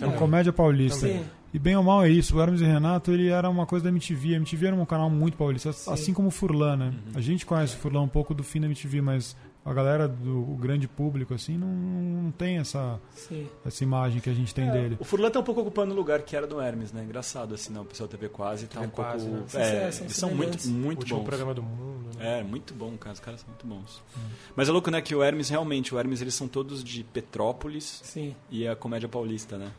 [0.00, 1.06] É uma comédia paulista.
[1.06, 1.24] Sim.
[1.52, 3.88] E bem ou mal é isso, o Hermes e Renato ele era uma coisa da
[3.90, 6.94] MTV, a MTV era um canal muito paulista, assim como o Furlan, né?
[7.14, 10.40] A gente conhece o Furlan um pouco do fim da MTV, mas a galera do
[10.52, 13.46] o grande público, assim, não, não tem essa, Sim.
[13.64, 14.96] essa imagem que a gente tem É, dele.
[14.98, 17.02] O Furlan tá um pouco ocupando o lugar que era do Hermes, né?
[17.04, 17.82] Engraçado, assim, não.
[17.82, 19.10] O pessoal da TV quase tá TV um pouco.
[19.10, 19.42] Quase, né?
[19.54, 21.24] É, São eles são muito, muito bons.
[21.24, 22.40] programa do mundo, né?
[22.40, 23.12] É, muito bom, cara.
[23.12, 24.02] Os caras são muito bons.
[24.56, 25.02] Mas é louco, né?
[25.02, 28.34] Que o Hermes, realmente, o Hermes, eles são todos de Petrópolis Sim.
[28.50, 29.70] e a comédia paulista, né?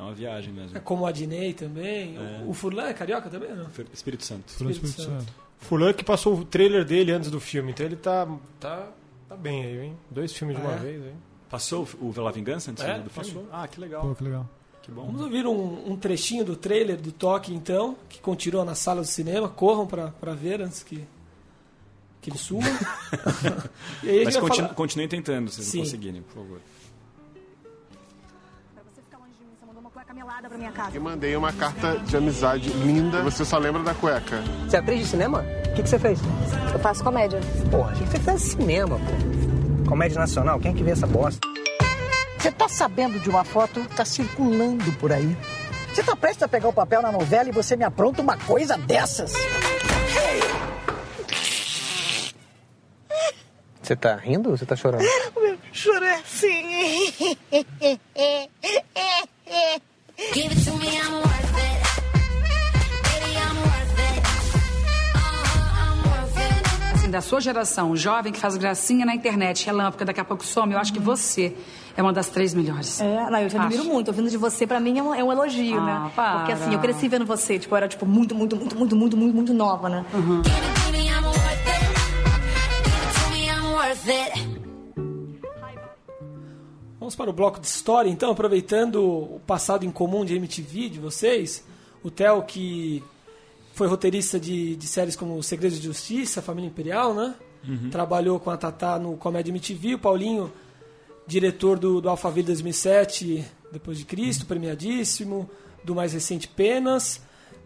[0.00, 0.76] É uma viagem mesmo.
[0.76, 2.16] É como o Adnei também.
[2.16, 2.42] É.
[2.46, 3.66] O Furlan é carioca também, não?
[3.92, 4.50] Espírito Santo.
[4.52, 5.30] Furlan Espírito Espírito Santo.
[5.30, 5.50] Santo.
[5.58, 8.26] Fulan que passou o trailer dele antes do filme, então ele tá,
[8.58, 8.88] tá,
[9.28, 9.96] tá bem aí, hein?
[10.10, 10.78] Dois filmes de Ah, uma é?
[10.78, 11.12] vez, hein?
[11.50, 13.28] Passou o Vela Vingança antes É, do filme?
[13.28, 13.48] passou.
[13.52, 14.00] Ah, que legal.
[14.00, 14.48] Pô, que legal.
[14.82, 15.04] Que bom.
[15.04, 19.06] Vamos ouvir um, um trechinho do trailer do Toque, então, que continua na sala do
[19.06, 19.50] cinema.
[19.50, 21.04] Corram pra, pra ver antes que,
[22.22, 22.62] que ele suma.
[24.02, 24.74] e aí a Mas continu, falar...
[24.74, 25.78] continuem tentando, se Sim.
[25.78, 26.60] não conseguirem, por favor.
[30.94, 33.22] Eu mandei uma carta de amizade linda.
[33.22, 34.42] Você só lembra da cueca.
[34.64, 35.44] Você é atriz de cinema?
[35.66, 36.18] O que, que você fez?
[36.72, 37.40] Eu faço comédia.
[37.70, 39.88] Porra, achei que você fez cinema, pô.
[39.88, 41.40] Comédia nacional, quem é que vê essa bosta?
[42.38, 45.36] Você tá sabendo de uma foto que tá circulando por aí?
[45.92, 48.78] Você tá prestes a pegar o papel na novela e você me apronta uma coisa
[48.78, 49.32] dessas?
[53.82, 55.04] Você tá rindo ou você tá chorando?
[55.72, 57.36] Chorei sim.
[60.34, 61.80] Give it to me, I'm worth it.
[63.02, 64.22] Baby, I'm worth it.
[65.16, 66.94] I'm worth it.
[66.94, 70.72] Assim, da sua geração, jovem que faz gracinha na internet, relâmpago, daqui a pouco some,
[70.74, 71.54] eu acho que você
[71.96, 73.00] é uma das três melhores.
[73.00, 73.90] É, não, eu te admiro Acho.
[73.90, 74.08] muito.
[74.08, 76.10] Ouvindo de você, pra mim, é um, é um elogio, Ah, né?
[76.14, 76.38] para.
[76.38, 77.58] Porque assim, eu cresci vendo você.
[77.58, 80.04] Tipo, eu era, tipo, muito, muito, muito, muito, muito, muito, muito nova, né?
[84.12, 84.59] Give
[87.10, 91.00] Vamos para o bloco de história, então, aproveitando o passado em comum de MTV de
[91.00, 91.64] vocês.
[92.04, 93.02] O Theo, que
[93.72, 97.34] foi roteirista de, de séries como Segredos de Justiça, Família Imperial, né?
[97.90, 99.96] Trabalhou com a Tatá no Comédia MTV.
[99.96, 100.52] O Paulinho,
[101.26, 105.50] diretor do, do Alphaville 2007, Depois de Cristo, premiadíssimo.
[105.82, 107.20] Do mais recente, Penas.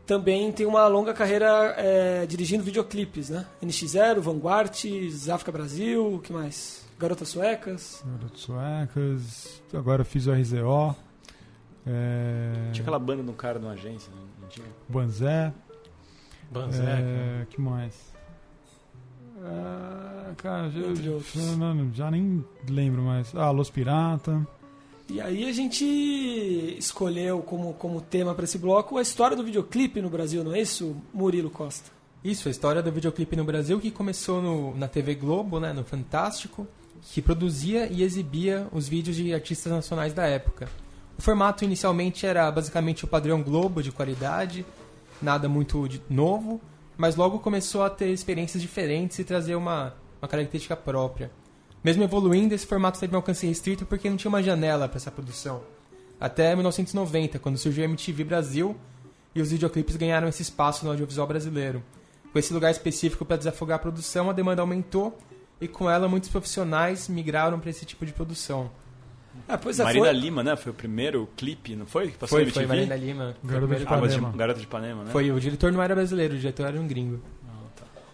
[0.07, 3.45] Também tem uma longa carreira é, dirigindo videoclipes, né?
[3.63, 4.75] NX0, Vanguard,
[5.31, 6.84] África Brasil, o que mais?
[6.99, 8.03] Garotas Suecas.
[8.07, 10.95] Garotas Suecas, agora eu fiz o RZO,
[11.87, 14.21] é, Tinha aquela banda de um cara de uma agência, né?
[14.41, 14.67] não tinha?
[14.89, 15.53] Banzé,
[16.51, 17.01] Banzé, cara.
[17.01, 18.15] é, que mais?
[19.43, 21.33] Ah, cara, outros.
[21.35, 23.35] já- não, já nem lembro mais.
[23.35, 24.47] Ah, Los Pirata.
[25.11, 25.85] E aí a gente
[26.79, 30.61] escolheu como, como tema para esse bloco a história do videoclipe no Brasil, não é
[30.63, 31.91] isso, Murilo Costa?
[32.23, 35.85] Isso, a história do videoclipe no Brasil que começou no- na TV Globo, né, no
[35.85, 36.67] Fantástico,
[37.13, 40.69] que produzia e exibia os vídeos de artistas nacionais da época.
[41.19, 44.67] O formato inicialmente era basicamente o padrão Globo de qualidade,
[45.23, 46.61] nada muito novo,
[46.97, 51.31] mas logo começou a ter experiências diferentes e trazer uma, uma característica própria.
[51.83, 55.11] Mesmo evoluindo, esse formato teve um alcance restrito porque não tinha uma janela para essa
[55.11, 55.63] produção.
[56.19, 58.77] Até 1990, quando surgiu a MTV Brasil,
[59.35, 61.83] e os videoclipes ganharam esse espaço no audiovisual brasileiro.
[62.33, 65.19] Com esse lugar específico para desafogar a produção, a demanda aumentou
[65.61, 68.71] e com ela muitos profissionais migraram para esse tipo de produção.
[69.49, 70.57] Ah, pois é, Marina foi- Lima, né?
[70.57, 72.13] Foi o primeiro clipe, não foi?
[72.13, 72.67] Que passou Foi, foi?
[72.67, 73.35] Marina Lima.
[73.43, 74.37] Foi o Garota de primeiro- Ah, de- Ipanema.
[74.39, 75.11] Garota de Ipanema, né?
[75.11, 77.21] Foi, o diretor não era brasileiro, o diretor era um gringo.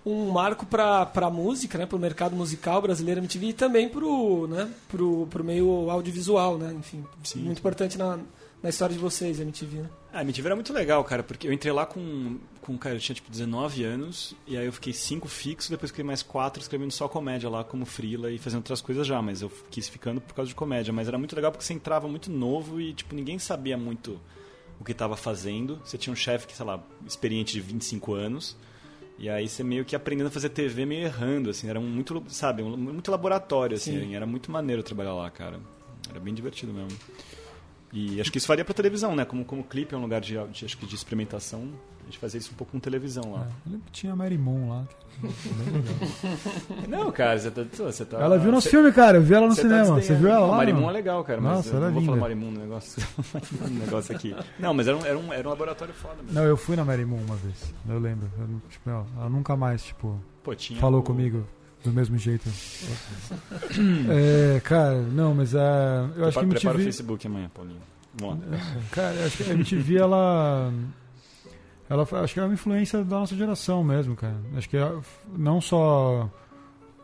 [0.04, 4.66] um marco para pra música, né, pro mercado musical brasileiro MTV e também pro, né,
[4.88, 7.04] pro, pro meio audiovisual, né, enfim,
[7.36, 8.18] muito importante na,
[8.62, 9.90] na história de vocês, MTV, né?
[10.12, 13.14] Ah, MTV era muito legal, cara, porque eu entrei lá com, com cara, eu tinha
[13.14, 17.06] tipo 19 anos, e aí eu fiquei 5 fixos, depois fiquei mais 4 escrevendo só
[17.06, 20.48] comédia lá como freela e fazendo outras coisas já, mas eu quis ficando por causa
[20.48, 23.76] de comédia, mas era muito legal porque você entrava muito novo e tipo ninguém sabia
[23.76, 24.20] muito
[24.80, 25.80] o que estava fazendo.
[25.84, 28.56] Você tinha um chefe que, sei lá, experiente de 25 anos,
[29.16, 32.24] e aí você meio que aprendendo a fazer TV meio errando, assim, era um muito,
[32.28, 34.16] sabe, um, muito laboratório, assim, Sim.
[34.16, 35.60] era muito maneiro trabalhar lá, cara.
[36.08, 36.98] Era bem divertido mesmo.
[37.92, 39.24] E acho que isso faria pra televisão, né?
[39.24, 41.68] Como, como clipe é um lugar de, de, acho que de experimentação,
[42.02, 43.48] a gente fazia isso um pouco com televisão lá.
[43.66, 44.84] Eu lembro que tinha a Mary Moon lá.
[46.88, 47.62] Não, cara, você tá.
[47.72, 49.18] Você tá Ela viu nosso você- filme, cara.
[49.18, 49.84] Eu vi ela no você tá cinema.
[49.86, 50.22] Você desdenhando.
[50.22, 50.56] viu ela lá?
[50.56, 50.90] Marimun não?
[50.90, 52.20] é legal, cara, mas Nossa, eu não é vou falar linda.
[52.28, 53.02] Marimun no negócio,
[53.70, 54.36] no negócio aqui.
[54.58, 56.32] Não, mas era um, era um, era um laboratório foda mesmo.
[56.32, 57.74] Não, eu fui na Mary Moon uma vez.
[57.88, 58.30] Eu lembro.
[58.38, 61.44] Eu tipo, ela ela nunca mais, tipo, Pô, tinha falou o- comigo
[61.84, 62.48] do mesmo jeito.
[64.08, 65.58] é, cara, não, mas é,
[66.16, 66.84] eu acho que a Prepara o MTV...
[66.84, 67.80] Facebook amanhã, Paulinho.
[68.14, 68.58] Vamos lá.
[68.90, 70.72] Cara, eu acho que a MTV, ela.
[71.88, 74.36] Ela acho que é uma influência da nossa geração mesmo, cara.
[74.56, 74.92] Acho que é,
[75.36, 76.30] não só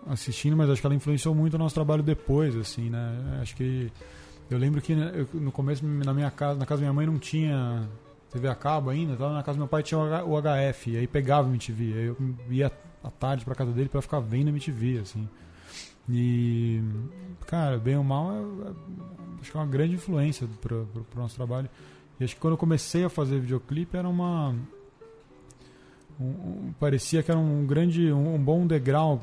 [0.09, 3.39] assistindo, mas acho que ela influenciou muito o nosso trabalho depois, assim, né?
[3.41, 3.91] Acho que.
[4.49, 7.05] Eu lembro que né, eu- no começo, na minha casa, na casa da minha mãe
[7.07, 7.89] não tinha
[8.31, 11.07] TV a cabo ainda, tava na casa do meu pai tinha o HF, e aí
[11.09, 11.85] pegava o MTV.
[11.85, 12.16] Aí eu
[12.51, 12.70] ia
[13.07, 15.29] à tarde pra casa dele pra ficar vendo MTV, assim.
[16.09, 16.83] E.
[17.47, 18.35] Cara, bem ou mal, é-
[18.69, 18.73] é-
[19.41, 21.69] acho que é uma grande influência pro, pro nosso trabalho.
[22.19, 24.55] E acho que quando eu comecei a fazer videoclipe era uma.
[26.19, 28.13] um- um- parecia que era um grande.
[28.13, 29.23] um, um bom degrau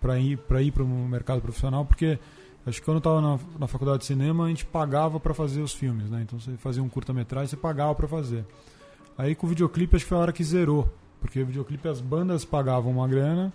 [0.00, 2.18] para ir para ir para o mercado profissional, porque
[2.66, 5.62] acho que quando eu estava na, na faculdade de cinema a gente pagava para fazer
[5.62, 6.22] os filmes, né?
[6.22, 8.44] Então você fazia um curta-metragem você pagava para fazer.
[9.16, 10.92] Aí com o videoclipe acho que foi a hora que zerou,
[11.24, 13.50] porque o videoclipe as bandas pagavam uma grana.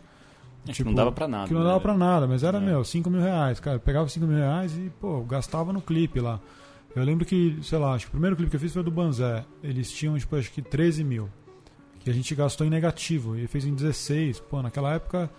[0.68, 1.68] É que não dava pra nada, Que não né?
[1.68, 2.62] dava pra nada, mas era, É.
[2.62, 3.60] meu, 5 mil reais.
[3.60, 6.40] Cara, eu pegava 5 mil reais e, pô, gastava no clipe lá.
[6.96, 8.92] Eu lembro que, sei lá, acho que o primeiro clipe que eu fiz foi do
[8.92, 9.46] Banzé.
[9.64, 11.30] Eles tinham, tipo, acho que 13 mil.
[12.00, 13.38] Que a gente gastou em negativo.
[13.38, 14.40] E fez em 16.
[14.42, 15.30] Pô, naquela época,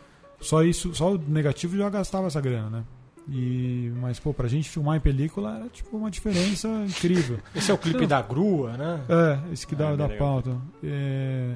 [0.41, 2.85] só isso, só o negativo já gastava essa grana, né?
[3.29, 7.39] E, mas, pô, pra gente filmar em película era, tipo, uma diferença incrível.
[7.55, 8.07] Esse é o clipe Não.
[8.09, 9.01] da grua, né?
[9.09, 10.43] É, esse que dá, Ah, dá bem legal.
[10.43, 10.57] pauta.
[10.83, 11.55] É,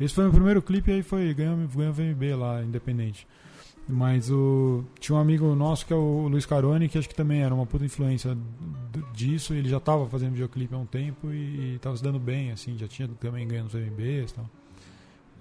[0.00, 3.26] esse foi o meu primeiro clipe e aí foi ganhou, ganhou VMB lá, independente.
[3.86, 7.42] Mas o tinha um amigo nosso que é o Luiz Carone, que acho que também
[7.42, 8.36] era uma puta influência
[9.12, 9.52] disso.
[9.52, 12.78] Ele já tava fazendo videoclipe há um tempo e, e tava se dando bem, assim,
[12.78, 14.50] já tinha também ganhando os VMBs e tal.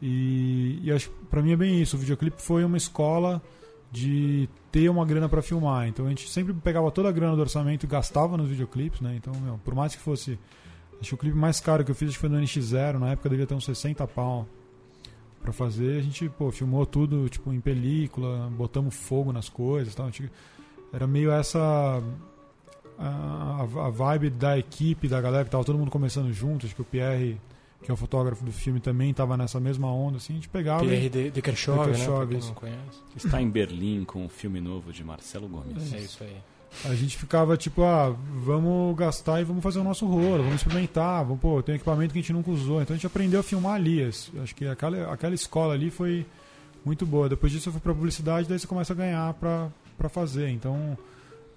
[0.02, 1.96] E, e acho pra mim é bem isso.
[1.96, 3.42] O videoclipe foi uma escola
[3.90, 5.88] de ter uma grana pra filmar.
[5.88, 9.16] Então a gente sempre pegava toda a grana do orçamento e gastava nos videoclipes, né?
[9.16, 10.38] Então, meu, por mais que fosse.
[11.04, 13.12] Acho que o clipe mais caro que eu fiz acho que foi no NX0, na
[13.12, 14.48] época devia ter uns 60 pau
[15.42, 16.00] pra fazer.
[16.00, 20.06] A gente, pô, filmou tudo, tipo, em película, botamos fogo nas coisas e tal.
[20.08, 20.32] A gente-
[20.94, 22.02] era meio essa.
[22.98, 26.66] A, a vibe da equipe, da galera que tava todo mundo começando junto.
[26.66, 27.42] Acho que o Pierre,
[27.82, 30.34] que é o fotógrafo do filme, também tava nessa mesma onda, assim.
[30.34, 30.86] A gente pegava.
[30.86, 31.78] Pierre e- de, de Kershove,
[32.38, 32.38] né?
[32.48, 33.02] Não conhece.
[33.16, 35.92] Está em Berlim com um filme novo de Marcelo Gomes.
[35.94, 36.38] É isso aí.
[36.86, 41.24] A gente ficava tipo, ah, vamos gastar e vamos fazer o nosso rolo, vamos experimentar,
[41.24, 42.82] vamos, pô, tem equipamento que a gente nunca usou.
[42.82, 44.04] Então a gente aprendeu a filmar ali.
[44.04, 46.26] Acho que aquela, aquela escola ali foi
[46.84, 47.30] muito boa.
[47.30, 50.50] Depois disso eu fui pra publicidade, daí você começa a ganhar pra, pra fazer.
[50.50, 50.98] Então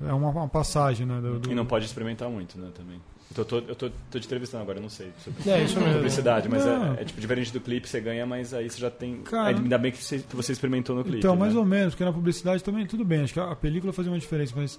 [0.06, 1.20] é uma, uma passagem, né?
[1.20, 3.00] Do, do- E não pode experimentar muito, né, também.
[3.36, 5.94] Eu tô, eu tô, tô te entrevistando agora, eu não sei sobre É, isso mesmo.
[5.94, 9.16] publicidade, mas é, é tipo diferente do clipe, você ganha, mas aí você já tem.
[9.22, 11.18] Cara- ainda bem que você, que você experimentou no clipe.
[11.18, 11.40] Então, né?
[11.40, 14.18] mais ou menos, porque na publicidade também tudo bem, acho que a película fazia uma
[14.18, 14.78] diferença, mas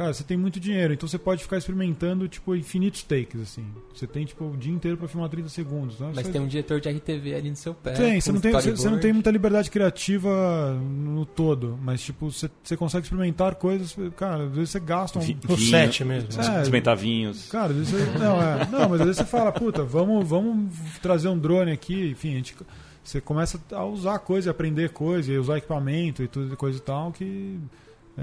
[0.00, 3.66] cara, você tem muito dinheiro, então você pode ficar experimentando tipo infinitos takes assim.
[3.94, 6.10] Você tem tipo o dia inteiro pra filmar 30 segundos, né?
[6.14, 7.92] Mas Você- tem um diretor de RTV ali no seu pé.
[7.92, 12.30] Tem, você não tem, você, você não tem muita liberdade criativa no todo, mas tipo,
[12.32, 15.22] você, você consegue experimentar coisas, cara, às vezes você gasta um.
[15.50, 16.28] Vinho, set mesmo.
[16.40, 17.48] É, Experimentar vinhos.
[17.50, 20.72] Cara, às vezes você, não, é, não, mas às vezes você fala, puta, vamos, vamos
[21.02, 22.56] trazer um drone aqui, enfim, a gente,
[23.04, 26.80] você começa a usar coisa, e aprender coisa, e usar equipamento e tudo coisa e
[26.80, 27.58] tal, que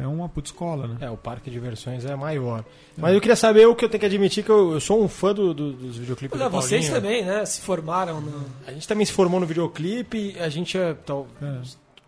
[0.01, 0.97] é uma puta escola, né?
[1.01, 2.63] É, o parque de diversões é maior.
[2.97, 5.07] Mas eu queria saber o que eu tenho que admitir, que eu, eu sou um
[5.07, 7.01] fã do- do- dos videoclipes Olha, do vocês Paulinho.
[7.01, 7.45] também, né?
[7.45, 8.45] Se formaram no.
[8.67, 11.59] A gente também se formou no videoclipe, a gente é, tal, É.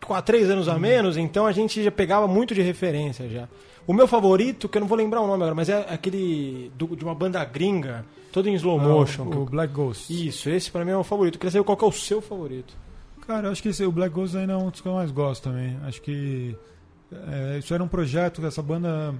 [0.05, 3.47] 4, 3 anos a menos, então a gente já pegava muito de referência já.
[3.85, 6.95] O meu favorito, que eu não vou lembrar o nome agora, mas é aquele do-
[6.95, 9.29] de uma banda gringa, todo em slow motion.
[9.31, 10.27] Ah, o, o Black Ghost.
[10.27, 11.35] Isso, esse pra mim é o favorito.
[11.35, 12.73] Eu queria saber qual que é o seu favorito.
[13.27, 15.11] Cara, eu acho que esse, o Black Ghost ainda é um dos que eu mais
[15.11, 15.77] gosto também.
[15.85, 16.55] Acho que
[17.11, 19.13] é, isso era um projeto que essa banda.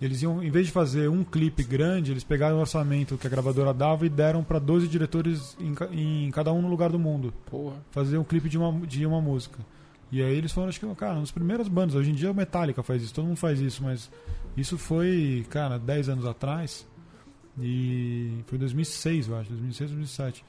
[0.00, 3.30] Eles iam, em vez de fazer um clipe grande, eles pegaram o orçamento que a
[3.30, 7.34] gravadora dava e deram para 12 diretores em, em cada um no lugar do mundo.
[7.50, 7.76] Porra.
[7.90, 9.58] Fazer um clipe de uma, de uma música.
[10.10, 11.94] E aí eles foram, acho que, cara, uma das primeiras bandas.
[11.94, 14.10] Hoje em dia o Metallica faz isso, todo mundo faz isso, mas
[14.56, 16.86] isso foi, cara, 10 anos atrás.
[17.60, 20.44] E foi em 2006, eu acho, 2006, 2007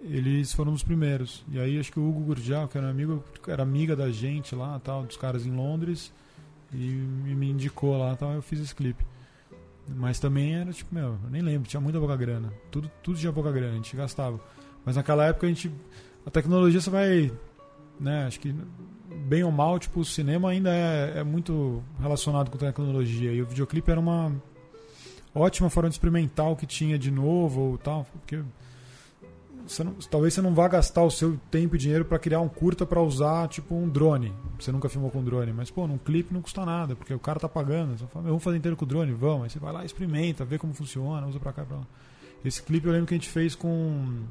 [0.00, 1.44] eles foram os primeiros.
[1.50, 4.78] E aí acho que o Hugo Gurgel, que era amigo, era amiga da gente lá,
[4.78, 6.12] tal, dos caras em Londres,
[6.72, 9.04] e me me indicou lá, tal, eu fiz esse clipe.
[9.88, 12.52] Mas também era tipo, meu, eu nem lembro, tinha muita pouca grana.
[12.70, 14.40] Tudo, tudo tinha pouca grana, a gente gastava.
[14.84, 15.70] Mas naquela época a gente
[16.24, 17.32] a tecnologia você vai,
[17.98, 18.54] né, acho que
[19.26, 23.46] bem ou mal, tipo, o cinema ainda é, é muito relacionado com tecnologia e o
[23.46, 24.32] videoclipe era uma
[25.34, 28.42] ótima forma de experimentar o que tinha de novo ou tal, porque
[29.70, 32.48] você não- talvez você não vá gastar o seu tempo e dinheiro para criar um
[32.48, 34.32] curta para usar tipo um drone.
[34.58, 37.38] Você nunca filmou com drone, mas pô, num clipe não custa nada, porque o cara
[37.38, 37.96] tá pagando.
[37.96, 39.44] Você fala, "Meu, vamos fazer inteiro com drone, vamos.
[39.44, 41.86] Aí você vai lá, experimenta, vê como funciona, usa pra cá pra lá.
[42.44, 44.22] Esse clipe eu lembro que a gente fez com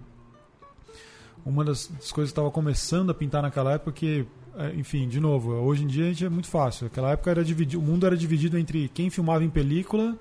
[1.45, 4.25] uma das coisas que estava começando a pintar naquela época que
[4.57, 6.85] é, enfim, de novo, hoje em dia a gente é muito fácil.
[6.85, 7.41] Naquela época era
[7.77, 10.17] o mundo era dividido entre quem filmava em película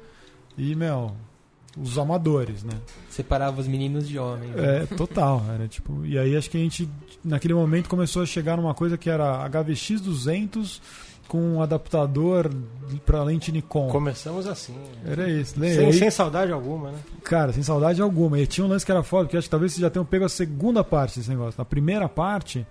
[0.57, 1.13] e, meu,
[1.83, 2.75] os amadores, né?
[3.11, 4.55] Separava os meninos de homens.
[4.55, 4.83] né?
[4.83, 5.45] É, total.
[5.55, 6.89] Era tipo, e aí acho que a gente,
[7.25, 10.81] naquele momento, começou a chegar numa coisa que era HVX 200
[11.29, 12.51] com um adaptador
[13.05, 13.89] para lente Nikon.
[13.89, 14.75] Começamos assim.
[15.05, 15.61] Era isso.
[15.61, 16.99] Sem, Aí- sem saudade alguma, né?
[17.23, 18.41] Cara, sem saudade alguma.
[18.41, 20.25] E tinha um lance que era foda, porque acho que talvez vocês já tenham pego
[20.25, 21.55] a segunda parte desse negócio.
[21.59, 22.67] Na primeira parte,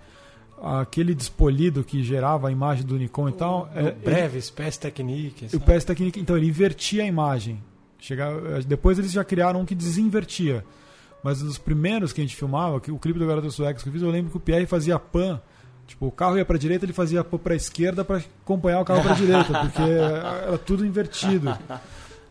[0.60, 3.70] aquele despolido que gerava a imagem do Nikon e tal.
[3.76, 5.54] é, Breves, PS Technique.
[5.56, 7.62] o PS Technique, então ele invertia a imagem.
[7.98, 10.64] Chegava, depois eles já criaram um que desinvertia.
[11.22, 13.92] Mas os primeiros que a gente filmava, que o clipe do Garoto Suecos que eu
[13.92, 15.40] fiz, eu lembro que o Pierre fazia pan.
[15.86, 19.02] Tipo, o carro ia pra direita, ele fazia pan pra esquerda pra acompanhar o carro
[19.02, 19.82] pra direita, porque
[20.46, 21.56] era tudo invertido.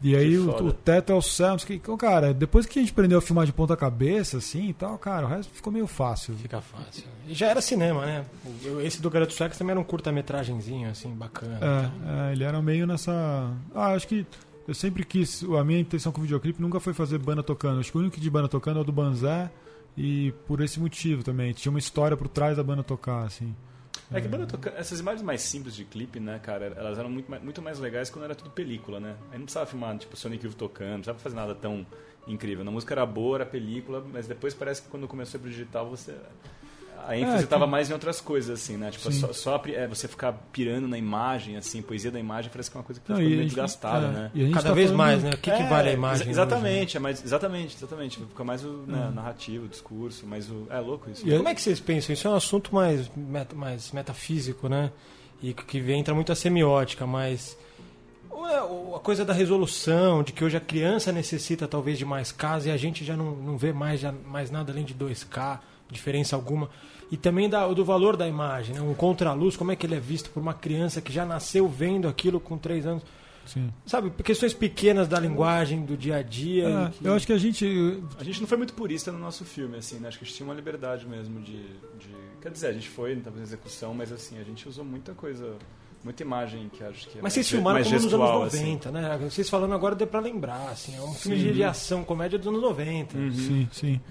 [0.02, 1.74] E aí o, o teto é o o que.
[1.74, 4.96] Então, cara, depois que a gente aprendeu a filmar de ponta cabeça, assim e tal,
[4.98, 6.36] cara, o resto ficou meio fácil.
[6.36, 7.04] Fica fácil.
[7.28, 8.26] E já era cinema, né?
[8.84, 11.60] Esse do Garoto Sueco também era um curta-metragenzinho, assim, bacana.
[11.60, 13.52] É, é, ele era meio nessa.
[13.74, 14.26] Ah, acho que
[14.68, 15.44] eu sempre quis.
[15.44, 17.80] A minha intenção com o videoclipe nunca foi fazer banda tocando.
[17.80, 19.50] Acho que o único de banda tocando é o do Banzé.
[19.98, 21.54] E por esse motivo também.
[21.54, 23.56] Tinha uma história por trás da banda tocar, assim.
[24.12, 24.74] É que banda toca...
[24.78, 28.10] essas imagens mais simples de clipe, né, cara, elas eram muito mais, muito mais legais
[28.10, 29.16] quando era tudo película, né?
[29.32, 31.86] Aí não precisava filmar, tipo, Sonic Youth tocando, não precisava fazer nada tão
[32.26, 32.66] incrível.
[32.66, 36.16] A música era boa, era película, mas depois parece que quando começou pro digital, você...
[37.06, 38.92] A ênfase É, tava que- mais em outras coisas, assim, né?
[38.92, 39.20] Tipo, Sim.
[39.20, 42.80] só, só é, você ficar pirando na imagem, assim, poesia da imagem, parece que é
[42.80, 44.32] uma coisa que tá Não, ficando meio desgastada, é, né?
[44.34, 45.30] e Cada tá vez falando- mais, né?
[45.30, 46.22] O que, que É, vale a imagem?
[46.24, 48.18] exa- Exatamente, é mais, exatamente, exatamente.
[48.20, 50.68] Fica mais o né, narrativo, o discurso, mas o.
[50.70, 51.28] É louco isso.
[51.28, 52.14] E como é que vocês pensam?
[52.14, 54.92] Isso é um assunto mais, meta- mais metafísico, né?
[55.42, 57.58] E que entra muito a semiótica, mas
[58.96, 62.72] a coisa da resolução, de que hoje a criança necessita talvez de mais casa e
[62.72, 65.60] a gente já não, não vê mais, já, mais nada além de 2K,
[65.92, 66.70] diferença alguma.
[67.12, 68.82] E também da, do valor da imagem, né?
[68.82, 72.08] um contraluz, como é que ele é visto por uma criança que já nasceu vendo
[72.08, 73.04] aquilo com 3 anos.
[73.46, 73.72] Sim.
[73.86, 76.68] Sabe, questões pequenas da linguagem, do dia a dia.
[76.68, 77.66] É, e que- Eu acho que a gente.
[78.20, 80.10] A gente não foi muito purista no nosso filme, assim, né?
[80.10, 82.10] Acho que a gente tinha uma liberdade mesmo de, de...
[82.42, 85.56] Quer dizer, a gente foi, talvez, na execução, mas assim, a gente usou muita coisa,
[86.04, 88.64] muita imagem que acho que é Mas vocês filmaram como nos gestual, anos assim.
[88.66, 89.18] 90, né?
[89.30, 92.48] Vocês falando agora deu pra lembrar, assim, é um filme de- de ação, comédia dos
[92.48, 93.18] anos 90.
[93.18, 93.32] Uhum.
[93.32, 94.02] Sim, sim.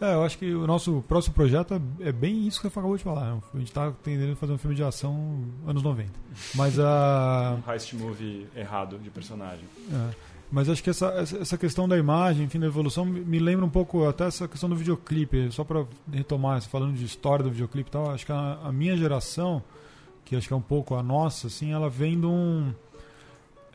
[0.00, 2.96] É, eu acho que o nosso próximo projeto é, é bem isso que eu acabou
[2.96, 3.38] de falar.
[3.54, 6.10] A gente tá tendendo fazer um filme de ação anos 90.
[6.54, 7.56] Mas a.
[7.66, 9.64] Um heist movie errado de personagem.
[9.92, 10.14] É.
[10.52, 11.06] Mas acho que essa,
[11.40, 14.68] essa questão da imagem, enfim, da evolução, me me lembra um pouco até essa questão
[14.68, 15.50] do videoclipe.
[15.50, 18.96] Só para retomar, falando de história do videoclipe e tal, acho que a, a minha
[18.96, 19.60] geração,
[20.26, 22.74] que acho que é um pouco a nossa, assim, ela vem de um.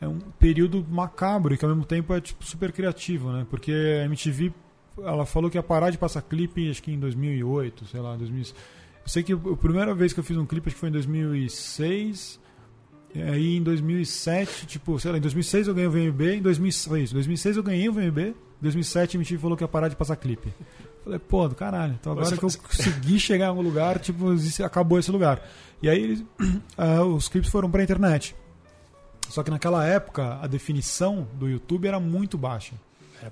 [0.00, 3.46] É um período macabro e que ao mesmo tempo é tipo, super criativo, né?
[3.48, 4.52] Porque a MTV,
[4.98, 8.42] ela falou que ia parar de passar clipe, acho que em 2008, sei lá, 2000.
[8.44, 8.52] Eu
[9.06, 12.40] sei que a primeira vez que eu fiz um clipe, acho que foi em 2006.
[13.14, 17.12] E aí em 2007, tipo, sei lá, em 2006 eu ganhei o VMB, em 2006,
[17.12, 20.16] 2006 eu ganhei o VMB, em 2007 a MTV falou que ia parar de passar
[20.16, 20.52] clipe.
[21.04, 24.26] Falei, pô, do caralho, então agora Mas que eu consegui chegar em algum lugar, tipo,
[24.64, 25.42] acabou esse lugar.
[25.82, 26.24] E aí eles,
[26.78, 28.34] ah, os clipes foram pra internet.
[29.28, 32.74] Só que naquela época a definição do YouTube era muito baixa.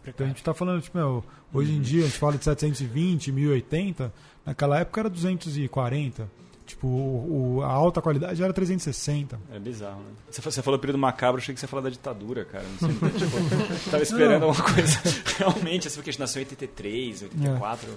[0.06, 3.32] Então a gente tá falando, tipo, meu, hoje em dia a gente fala de 720,
[3.32, 4.12] 1080,
[4.46, 6.30] naquela época era 240.
[6.70, 9.38] Tipo, o- o- a alta qualidade era 360.
[9.52, 10.10] É bizarro, né?
[10.30, 12.64] Você fa- você falou período macabro, achei que você ia falar da ditadura, cara.
[12.80, 13.36] Não sei, tipo,
[13.90, 14.48] tava esperando Não.
[14.50, 14.98] alguma coisa.
[15.38, 17.88] Realmente, assim, porque a gente nasceu em 83, 84.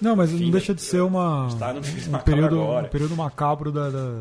[0.00, 4.20] Não, mas Enfim, não deixa de ser uma, um, período, um período macabro da, da,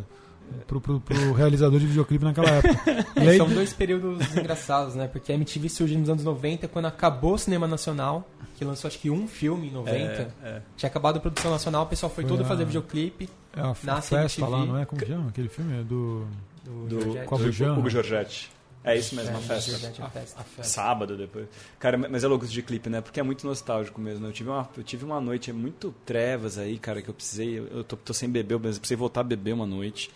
[0.68, 3.06] pro, pro, pro realizador de videoclipe naquela época.
[3.16, 5.08] Aí- são dois períodos engraçados, né?
[5.08, 9.00] Porque a MTV surgiu nos anos 90, quando acabou o cinema nacional, que lançou acho
[9.00, 9.98] que um filme em 90.
[9.98, 10.62] É, é.
[10.78, 13.30] Tinha acabado a produção nacional, o pessoal foi, Foi todo a- fazer videoclipe.
[13.56, 14.50] É a Nasce festa MTV.
[14.50, 14.86] lá, não é?
[14.86, 15.80] Como chama aquele filme?
[15.80, 16.26] É Do...
[16.64, 17.74] Do, Do, do.
[17.80, 18.52] Hugo Giorgetti.
[18.84, 19.72] É isso mesmo, É, a festa.
[19.72, 20.44] Georgette, a festa.
[20.64, 21.48] Sábado depois.
[21.80, 23.02] Cara, mas é louco isso de clipe, né?
[23.02, 24.26] Porque é muito nostálgico mesmo.
[24.26, 27.60] Eu tive uma, eu tive uma noite muito trevas aí, cara, que eu precisei.
[27.60, 30.10] Eu eu tô, tô sem beber, mas eu precisei voltar a beber uma noite.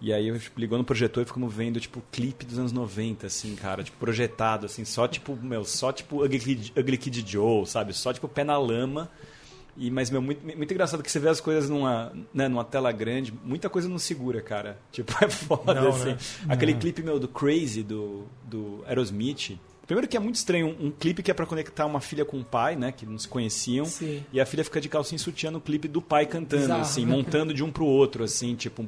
[0.00, 3.26] E aí eu tipo, ligou no projetor e ficamos vendo, tipo, clipe dos anos 90,
[3.26, 7.66] assim, cara, tipo, projetado, assim, só tipo, meu, só tipo Ugly Kid, Ugly Kid Joe,
[7.66, 7.92] sabe?
[7.92, 9.10] Só tipo pé na lama.
[9.78, 12.90] E, mas, meu, muito, muito engraçado que você vê as coisas numa, né, numa tela
[12.90, 14.76] grande, muita coisa não segura, cara.
[14.90, 16.06] Tipo, é foda, Não, assim.
[16.10, 16.18] né?
[16.48, 16.80] Aquele Não.
[16.80, 19.56] clipe, meu, do Crazy, do, do Aerosmith.
[19.86, 22.36] Primeiro que é muito estranho, um, um clipe que é pra conectar uma filha com
[22.36, 23.86] um pai, né, que não se conheciam.
[23.86, 24.22] Sim.
[24.32, 27.12] E a filha fica de calcinha sutiã no clipe do pai cantando, Bizarro, assim, né?
[27.16, 28.84] montando de um pro outro, assim, tipo,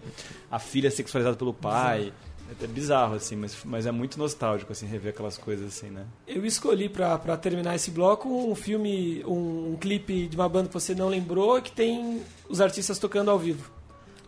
[0.50, 2.12] a filha sexualizada pelo pai.
[2.60, 6.04] É bizarro, assim, mas, mas é muito nostálgico, assim, rever aquelas coisas, assim, né?
[6.26, 10.68] Eu escolhi pra pra terminar esse bloco um filme, um, um clipe de uma banda
[10.68, 13.70] que você não lembrou que tem os artistas tocando ao vivo.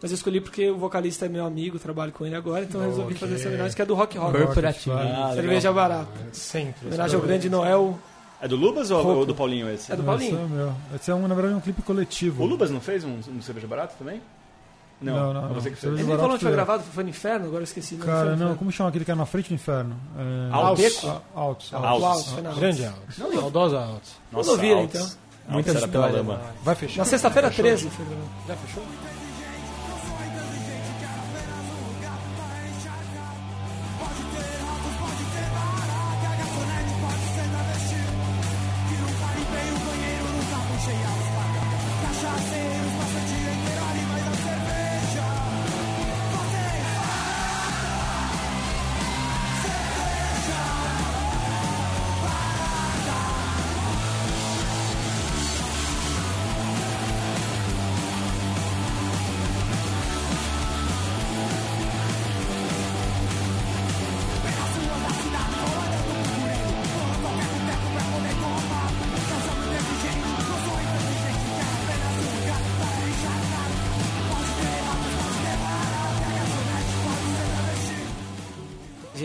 [0.00, 2.88] Mas eu escolhi porque o vocalista é meu amigo, trabalho com ele agora, então eu
[2.90, 4.36] resolvi fazer essa homenagem que é do Rock Rock.
[4.36, 4.96] Corporativo.
[4.96, 6.10] Ah, Cerveja barata.
[6.32, 6.88] Sempre.
[6.88, 7.98] Homenagem ao grande Noel.
[8.40, 9.92] É do Lubas ou, ou do Paulinho esse?
[9.92, 10.40] É do Esse Paulinho.
[10.40, 10.74] é, meu.
[10.96, 12.42] Esse é um, na verdade, um clipe coletivo.
[12.42, 14.20] O Lubas não fez um, um cerveja barato também?
[15.02, 15.74] Não, não, Foi você não.
[15.76, 16.00] que fez.
[16.00, 17.94] Ele falou onde foi gravado, foi no Inferno, agora eu esqueci.
[17.96, 19.96] Não, Cara, não, como chama aquele que é na frente do inferno?
[20.16, 20.52] É...
[20.54, 21.04] Altos.
[21.34, 21.74] Altos.
[21.74, 22.04] Altos.
[22.34, 23.12] Altos, Grande alto.
[23.12, 24.08] Saudosa alto.
[24.30, 24.94] Vamos ouvir, Altos.
[24.94, 25.22] então.
[25.48, 26.40] Altos Muita lama.
[26.62, 26.98] Vai fechar.
[26.98, 28.28] Na sexta-feira 13 foi gravado.
[28.46, 28.82] Já fechou?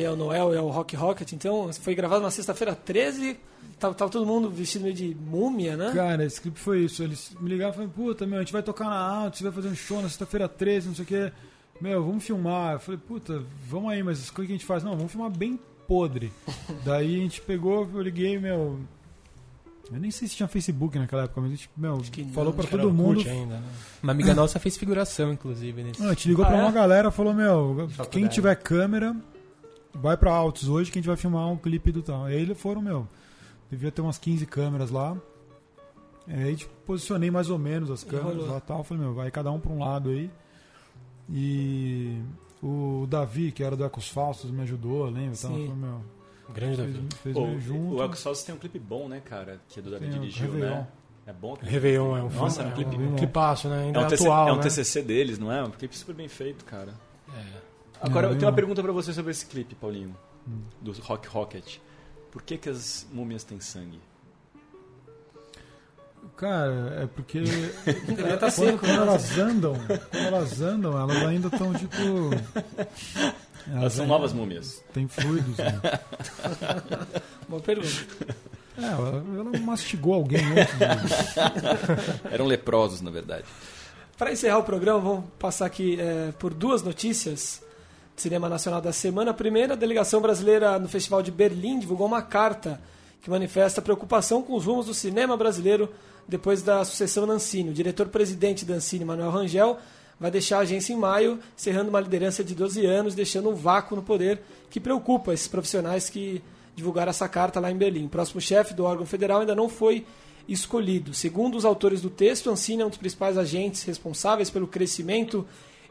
[0.07, 3.37] É o Noel, é o Rock Rocket, então foi gravado na sexta-feira 13,
[3.79, 5.91] tava, tava todo mundo vestido meio de múmia, né?
[5.93, 7.03] Cara, esse clipe foi isso.
[7.03, 9.53] Eles me ligaram e falaram, puta, meu, a gente vai tocar na Alto, você vai
[9.53, 11.31] fazer um show na sexta-feira 13, não sei o quê.
[11.79, 12.73] Meu, vamos filmar.
[12.73, 14.83] Eu falei, puta, vamos aí, mas o que a gente faz?
[14.83, 16.31] Não, vamos filmar bem podre.
[16.83, 18.79] Daí a gente pegou, eu liguei, meu.
[19.91, 22.51] Eu nem sei se tinha Facebook naquela época, mas a gente, meu, que não, falou
[22.51, 23.21] pra Acho que era todo mundo.
[23.21, 23.63] Ainda, né?
[24.03, 26.01] Uma amiga nossa fez figuração, inclusive, nesse.
[26.01, 26.61] Não, a gente ligou Ah, pra é?
[26.61, 29.15] uma galera falou, meu, quem tiver câmera,
[30.01, 32.25] vai pra Altos hoje que a gente vai filmar um clipe do tal.
[32.25, 33.07] Aí eles foram, meu,
[33.69, 35.15] devia ter umas 15 câmeras lá.
[36.27, 38.83] Aí tipo, posicionei mais ou menos as câmeras lá e tal.
[38.83, 40.29] Falei, meu, vai cada um pra um lado aí.
[41.29, 42.21] E
[42.61, 45.33] o Davi, que era do Ecos Falsos, me ajudou, lembra?
[45.37, 46.01] Então, falei, meu,
[46.53, 47.07] Grande fez, Davi.
[47.23, 47.95] fez Pô, junto.
[47.95, 49.59] o Elco Salles tem um clipe bom, né, cara?
[49.67, 50.87] Que é do Davi dirigiu, né?
[51.25, 51.57] É bom?
[51.61, 52.43] Réveillon é um filme.
[52.45, 53.15] Nossa, é um é clipe um bom.
[53.17, 53.83] clipaço, né?
[53.83, 54.61] Ainda É é, um, TC, atual, é um né?
[54.61, 55.61] TCC deles, não é?
[55.61, 56.93] Um clipe super bem feito, cara.
[58.01, 58.05] É.
[58.05, 60.15] Agora, Não, eu tenho uma pergunta pra você sobre esse clipe, Paulinho.
[60.81, 61.77] Do Rock Rocket.
[62.31, 63.99] Por que, que as múmias têm sangue?
[66.35, 67.39] Cara, é porque
[68.05, 68.97] Deveria tá quando, seco, quando né?
[68.97, 69.73] elas andam,
[70.11, 71.97] quando elas andam, elas ainda estão tipo.
[73.71, 74.83] Elas são ainda novas múmias.
[74.93, 75.81] Tem fluidos, né?
[77.49, 77.89] Boa pergunta.
[78.77, 80.75] É, ela, ela mastigou alguém antes.
[80.75, 83.45] de- Eram leprosos, na verdade.
[84.17, 87.63] Para encerrar o programa, vamos passar aqui é, por duas notícias
[88.17, 89.33] cinema nacional da semana.
[89.33, 92.81] Primeira, a delegação brasileira no Festival de Berlim divulgou uma carta
[93.21, 95.89] que manifesta preocupação com os rumos do cinema brasileiro
[96.27, 97.69] depois da sucessão Nancini.
[97.69, 99.77] O diretor-presidente da Ancine, Manuel Rangel,
[100.19, 103.95] vai deixar a agência em maio, encerrando uma liderança de 12 anos, deixando um vácuo
[103.95, 106.41] no poder que preocupa esses profissionais que
[106.75, 108.05] divulgaram essa carta lá em Berlim.
[108.05, 110.05] O próximo chefe do órgão federal ainda não foi
[110.47, 111.13] escolhido.
[111.13, 115.45] Segundo os autores do texto, a Ancine é um dos principais agentes responsáveis pelo crescimento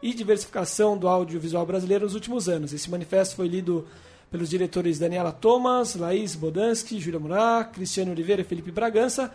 [0.07, 2.73] e diversificação do audiovisual brasileiro nos últimos anos.
[2.73, 3.85] Esse manifesto foi lido
[4.31, 9.35] pelos diretores Daniela Thomas, Laís Bodansky, Júlia Murat, Cristiano Oliveira e Felipe Bragança,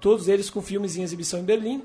[0.00, 1.82] todos eles com filmes em exibição em Berlim.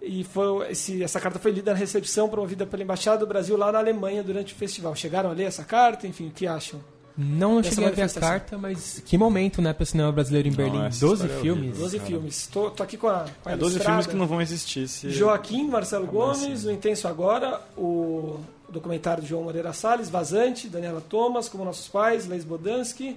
[0.00, 3.70] E foi, esse, essa carta foi lida na recepção promovida pela Embaixada do Brasil lá
[3.70, 4.94] na Alemanha durante o festival.
[4.94, 6.06] Chegaram a ler essa carta?
[6.06, 6.80] Enfim, o que acham?
[7.20, 10.46] Não Dessa cheguei a ver a carta, mas que momento, né, para o cinema brasileiro
[10.46, 10.84] em Berlim.
[10.86, 11.62] essa 12 história é filmes.
[11.64, 11.80] horrível.
[11.82, 12.08] 12 cara.
[12.10, 12.46] filmes.
[12.46, 13.84] Tô, tô aqui com a, com a É 12 ilustrada.
[13.84, 15.10] filmes que não vão existir se.
[15.10, 16.68] Joaquim, Marcelo Gomes, assim?
[16.68, 18.38] O Intenso Agora, o
[18.68, 23.16] documentário de João Moreira Salles, Vazante, Daniela Thomas, Como Nossos Pais, Leis Bodansky,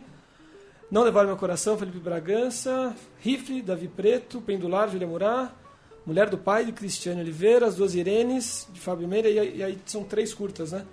[0.89, 5.51] Não Levar Meu Coração, Felipe Bragança, Rifle, Davi Preto, Pendular, Julia Murat,
[6.07, 9.63] Mulher do Pai, de Cristiane Oliveira, As Duas Irenes, de Fábio Meira, e, aí- e
[9.63, 10.83] aí são três curtas, né?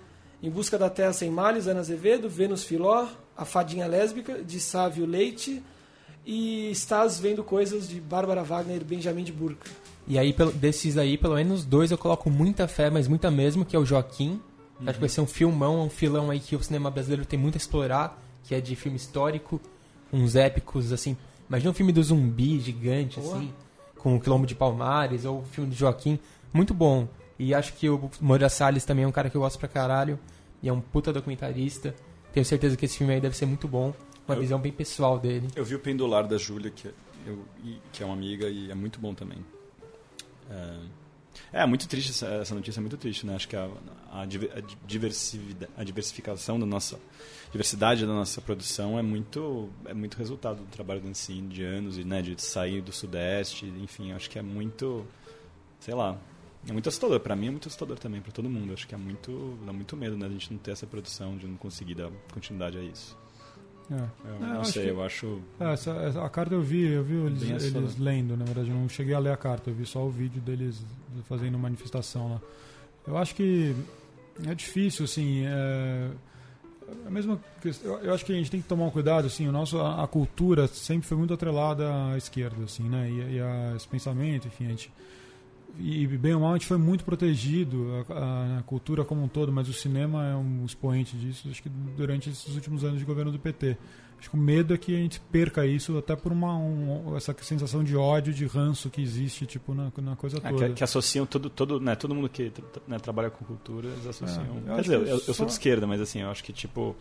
[0.41, 5.05] Em Busca da Terra Sem Males, Ana Azevedo, Vênus Filó, A Fadinha Lésbica, de Sávio
[5.05, 5.61] Leite,
[6.25, 9.69] e Estás Vendo Coisas, de Bárbara Wagner e Benjamin de Burca.
[10.07, 13.75] E aí, desses aí, pelo menos dois eu coloco muita fé, mas muita mesmo, que
[13.75, 14.41] é o Joaquim.
[14.81, 17.55] Acho que vai ser um filmão, um filão aí que o cinema brasileiro tem muito
[17.55, 19.59] a explorar, que é de filme histórico,
[20.11, 21.17] uns épicos, assim.
[21.49, 23.53] Imagina um filme do zumbi gigante, assim,
[23.97, 26.17] com o Quilombo de Palmares, ou o filme do Joaquim.
[26.53, 27.07] Muito bom.
[27.39, 30.19] E acho que o Moura Salles também é um cara que eu gosto pra caralho,
[30.61, 31.95] e é um puta documentarista.
[32.33, 33.93] Tenho certeza que esse filme aí deve ser muito bom,
[34.27, 35.47] uma Eu- visão bem pessoal dele.
[35.55, 36.87] Eu vi o Pendular da Júlia, que,
[37.25, 39.37] eu, e- que é uma amiga e é muito bom também.
[40.51, 43.35] É, é muito triste, essa, essa notícia é muito triste, né?
[43.35, 43.69] Acho que a,
[44.11, 46.99] a, a diversificação da nossa
[47.51, 51.97] diversidade da nossa produção é muito é muito resultado do trabalho do ensino de anos
[51.97, 55.05] e né, de sair do sudeste, enfim, acho que é muito
[55.79, 56.17] sei lá,
[56.67, 58.73] é muito assustador para mim, é muito assustador também para todo mundo.
[58.73, 61.47] Acho que é muito dá muito medo, né, a gente não ter essa produção, de
[61.47, 63.17] não conseguir dar continuidade a isso.
[63.91, 63.95] É.
[64.29, 67.03] Eu É, não sei, que- eu acho É, essa, essa- a carta eu vi, eu
[67.03, 67.41] vi eles,
[67.73, 70.11] eles lendo, na verdade, eu não cheguei a ler a carta, eu vi só o
[70.11, 70.85] vídeo deles
[71.27, 72.41] fazendo manifestação lá.
[73.07, 73.75] Eu acho que
[74.45, 76.11] é difícil, assim, é,
[77.07, 79.47] a mesma questão, eu, eu acho que a gente tem que tomar um cuidado, assim,
[79.47, 83.39] o nosso, a, a cultura sempre foi muito atrelada à esquerda, assim, né, e, e
[83.39, 84.91] a esse pensamento, enfim, a gente,
[85.77, 89.51] e bem ou mal a gente foi muito protegido, a, a- cultura como um todo,
[89.51, 93.31] mas o cinema é um expoente disso, acho que durante esses últimos anos de governo
[93.31, 93.77] do PT.
[94.19, 97.33] Acho que o medo é que a gente perca isso até por uma um- essa
[97.41, 100.67] sensação de ódio, de ranço que existe tipo na, na coisa É, toda.
[100.69, 102.51] que, que associam todo, todo, né, todo mundo que
[102.85, 104.43] né, trabalha com cultura, eles associam.
[104.67, 106.97] É, eu Quer dizer, eu, eu sou de esquerda, mas assim, eu acho que tipo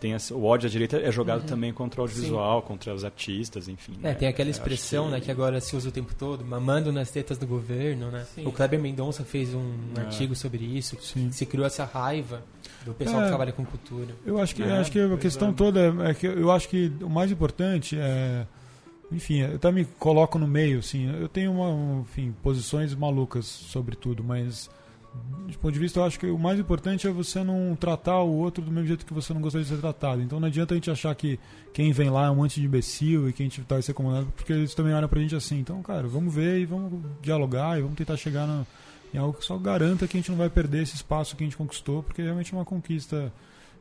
[0.00, 1.46] tem esse- o ódio à direita é jogado Uhum.
[1.46, 3.92] também contra o audiovisual, contra os artistas, enfim.
[4.02, 4.14] É, né?
[4.14, 7.36] tem aquela acho expressão, né, que agora se usa o tempo todo, mamando nas tetas
[7.38, 8.24] do governo, né?
[8.34, 8.46] Sim.
[8.46, 10.00] O Kleber Mendonça fez um É.
[10.00, 11.30] artigo sobre isso, Sim.
[11.30, 12.42] se criou essa raiva
[12.84, 13.22] do pessoal É.
[13.24, 14.14] que trabalha com cultura.
[14.24, 15.52] Eu acho que, É, acho que a questão é.
[15.52, 18.46] toda é, é que eu acho que o mais importante é.
[19.12, 21.12] Enfim, eu até me coloco no meio, assim.
[21.20, 24.70] Eu tenho uma, um, enfim, posições malucas sobre tudo, mas
[25.46, 28.32] de ponto de vista eu acho que o mais importante é você não tratar o
[28.32, 30.22] outro do mesmo jeito que você não gostaria de ser tratado.
[30.22, 31.38] Então não adianta a gente achar que
[31.72, 34.32] quem vem lá é um monte de imbecil e que a gente vai ser comandado,
[34.36, 35.58] porque eles também olham pra gente assim.
[35.58, 38.48] Então, cara, vamos ver e vamos dialogar e vamos tentar chegar
[39.12, 41.46] em algo que só garanta que a gente não vai perder esse espaço que a
[41.46, 43.32] gente conquistou, porque realmente é uma conquista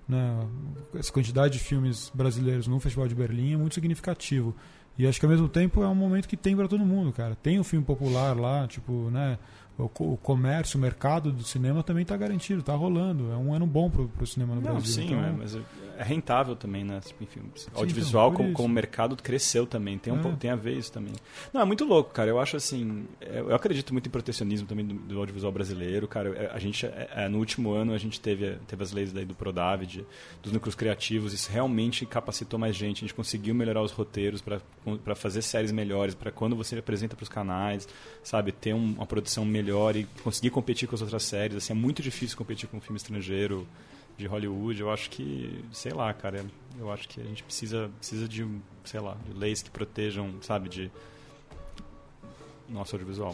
[0.10, 0.48] né,
[0.96, 4.56] essa quantidade de filmes brasileiros no Festival de Berlim é muito significativo.
[4.98, 7.36] E acho que ao mesmo tempo é um momento que tem para todo mundo, cara.
[7.36, 9.38] Tem o filme popular lá, tipo, né?
[9.80, 13.32] O, co- o comércio, o mercado do cinema também está garantido, está rolando.
[13.32, 14.94] É um ano bom pro, pro cinema no Não, Brasil.
[14.94, 15.56] sim, então, é, mas
[16.00, 17.00] é rentável também, né?
[17.06, 19.97] Tipo, enfim, então, audiovisual por como, como mercado cresceu também.
[19.97, 20.22] Tem, um, É.
[20.22, 21.14] pouco- tem a ver isso também.
[21.54, 22.30] Não, é muito louco, cara.
[22.30, 23.06] Eu acho assim.
[23.22, 26.30] é, Eu acredito muito em protecionismo também do, do audiovisual brasileiro, cara.
[26.36, 29.26] É, A gente, é, é, no último ano, a gente teve, teve as leis daí
[29.26, 30.06] do Prodav, de-
[30.41, 31.34] dos núcleos criativos.
[31.34, 32.97] Isso realmente capacitou mais gente.
[32.97, 37.24] A gente conseguiu melhorar os roteiros para fazer séries melhores, para quando você apresenta para
[37.24, 37.88] os canais,
[38.24, 38.52] sabe?
[38.52, 41.58] Ter um- uma produção melhor e conseguir competir com as outras séries.
[41.58, 43.68] Assim, é muito difícil competir com um filme estrangeiro
[44.20, 46.46] de Hollywood, eu acho que, sei lá, cara,
[46.78, 48.46] eu acho que a gente precisa, precisa de,
[48.84, 50.92] sei lá, de leis que protejam, sabe, de
[52.68, 53.34] nosso audiovisual.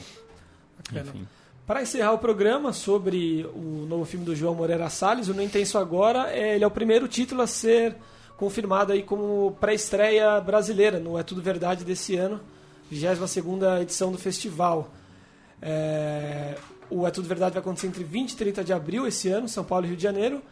[0.78, 1.10] Bacana.
[1.10, 1.28] Enfim.
[1.66, 5.80] Para encerrar o programa sobre o novo filme do João Moreira Salles, o No Intenso
[5.80, 7.96] Agora, é, ele é o primeiro título a ser
[8.38, 12.40] confirmado aí como pré-estreia brasileira no É Tudo Verdade desse ano,
[12.94, 14.94] 22ª edição do festival.
[15.60, 16.56] É,
[16.92, 19.64] o É Tudo Verdade vai acontecer entre 20 e 30 de abril esse ano, São
[19.64, 20.44] Paulo e Rio de Janeiro.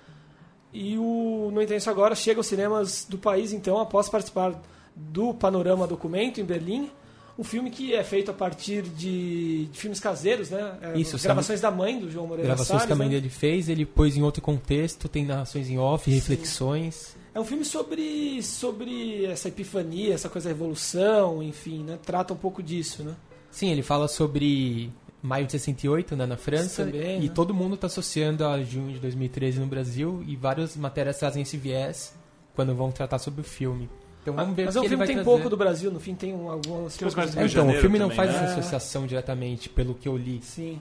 [0.73, 4.59] E o No Intenso Agora chega aos cinemas do país, então, após participar
[4.95, 6.89] do Panorama Documento em Berlim.
[7.37, 10.77] Um filme que é feito a partir de, de filmes caseiros, né?
[10.81, 13.15] É, Isso, gravações da mãe do João Moreira Gravações Salles, que a mãe né?
[13.15, 17.15] dele fez, ele pôs em outro contexto, tem narrações em off, reflexões.
[17.33, 21.97] É um filme sobre, sobre essa epifania, essa coisa da revolução, enfim, né?
[22.05, 23.15] Trata um pouco disso, né?
[23.49, 24.91] Sim, ele fala sobre
[25.23, 27.31] maio de 68, né, na França, Também, e né?
[27.33, 31.55] todo mundo está associando a junho de 2013 no Brasil, e várias matérias trazem esse
[31.57, 32.13] viés
[32.53, 33.89] quando vão tratar sobre o filme.
[34.21, 35.29] Então vamos ver Mas o o que filme tem trazer.
[35.29, 38.17] pouco do Brasil, no fim tem um- algumas Tem É, então, o filme não também,
[38.17, 38.43] faz né?
[38.45, 40.39] essa associação diretamente, pelo que eu li.
[40.43, 40.79] Sim.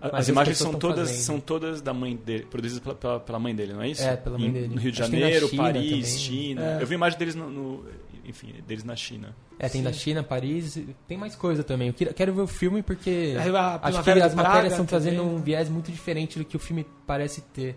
[0.00, 1.22] Mas As imagens são todas, fazendo.
[1.24, 4.02] são todas da mãe dele, produzidas pela, pela, pela mãe dele, não é isso?
[4.02, 4.68] É, pela mãe Em- dele.
[4.74, 6.04] No Rio de Janeiro, China Paris, também.
[6.04, 6.62] China.
[6.78, 6.82] É.
[6.82, 7.84] Eu vi imagem deles no, no-
[8.24, 9.34] enfim, deles na China.
[9.58, 11.88] É, tem na China, Paris, tem mais coisa também.
[11.88, 15.18] Eu quero, quero ver o filme porque a acho que as matérias Praga estão trazendo
[15.18, 15.34] também.
[15.34, 17.76] um viés muito diferente do que o filme parece ter.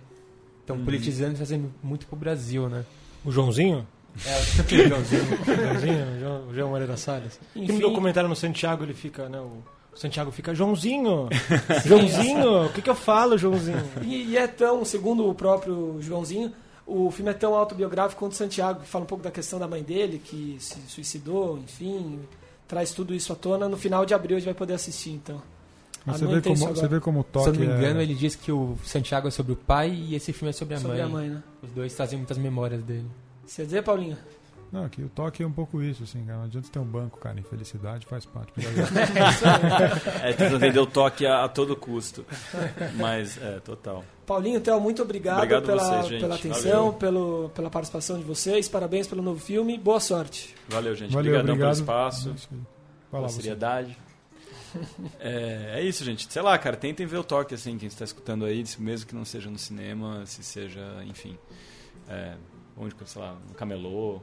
[0.61, 0.85] Estão Uhum.
[0.85, 2.83] politizando e trazendo muito pro Brasil, né?
[3.23, 3.85] O Joãozinho?
[4.25, 5.23] É, o Joãozinho.
[5.41, 7.39] O Joãozinho, o João, João Moreira Salles.
[7.55, 7.71] Enfim.
[7.71, 9.39] E no documentário no Santiago ele fica, né?
[9.39, 9.61] O,
[9.93, 11.29] o Santiago fica, Joãozinho!
[11.85, 12.65] Joãozinho!
[12.65, 13.83] O que, que eu falo, Joãozinho?
[14.01, 16.51] E, e é tão, segundo o próprio Joãozinho,
[16.85, 19.81] o filme é tão autobiográfico quanto Santiago, que fala um pouco da questão da mãe
[19.83, 22.19] dele, que se suicidou, enfim,
[22.67, 23.67] traz tudo isso à tona.
[23.67, 25.41] No final de abril a gente vai poder assistir, então.
[26.05, 28.03] Mas Ah, você vê, como, você vê como o Se eu não me engano, é...
[28.03, 30.79] ele diz que o Santiago é sobre o pai e esse filme é sobre a
[30.79, 31.01] Sobre mãe.
[31.05, 31.43] a mãe, né?
[31.63, 33.07] Os dois trazem muitas memórias dele.
[33.45, 34.17] Você quer dizer, Paulinho?
[34.71, 36.39] Não, que o toque é um pouco isso, assim, cara.
[36.39, 37.39] Não adianta você ter um banco, cara.
[37.39, 38.51] Infelicidade faz parte.
[40.21, 42.25] É, tentando vender o toque a, a todo custo.
[42.95, 44.03] Mas, é, total.
[44.25, 46.93] Paulinho, Theo, muito obrigado, Obrigado pela, vocês, pela atenção, Valeu.
[46.93, 48.67] pelo, pela participação de vocês.
[48.67, 49.77] Parabéns pelo novo filme.
[49.77, 50.55] Boa sorte.
[50.67, 51.13] Valeu, gente.
[51.13, 51.75] Valeu, Obrigadão obrigado.
[51.75, 52.57] pelo espaço, É
[53.11, 53.35] pela você.
[53.35, 53.97] seriedade.
[55.19, 56.31] É, é isso, gente.
[56.31, 59.23] Sei lá, cara, tentem ver o toque, assim, quem está escutando aí, mesmo que não
[59.23, 61.37] seja no cinema, se seja, enfim,
[62.09, 62.35] é,
[62.77, 64.21] onde, sei lá, no Camelô,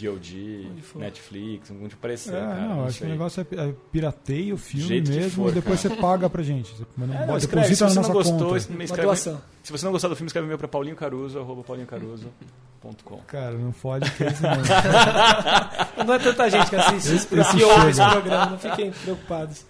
[0.00, 0.98] VOD, Onde for.
[1.00, 2.60] Netflix, onde parecer, É, cara.
[2.60, 5.82] não, acho que o negócio é, é pirateia o filme jeito mesmo for, e depois
[5.82, 5.94] cara.
[5.94, 6.72] você paga pra gente.
[6.74, 8.56] Você manda- É, não, bota- escreve, se deposita você na não nossa gostou, conta.
[8.84, 9.16] escreve-
[9.62, 13.16] se você não gostar do filme, escreve e-mail pra Paulinho Caruso, arroba paulinhocaruso.com.
[13.26, 14.50] Cara, não fode que é isso não.
[16.06, 19.64] Não é tanta gente que assiste Esse- que esse ouve esse programa, não fiquem preocupados.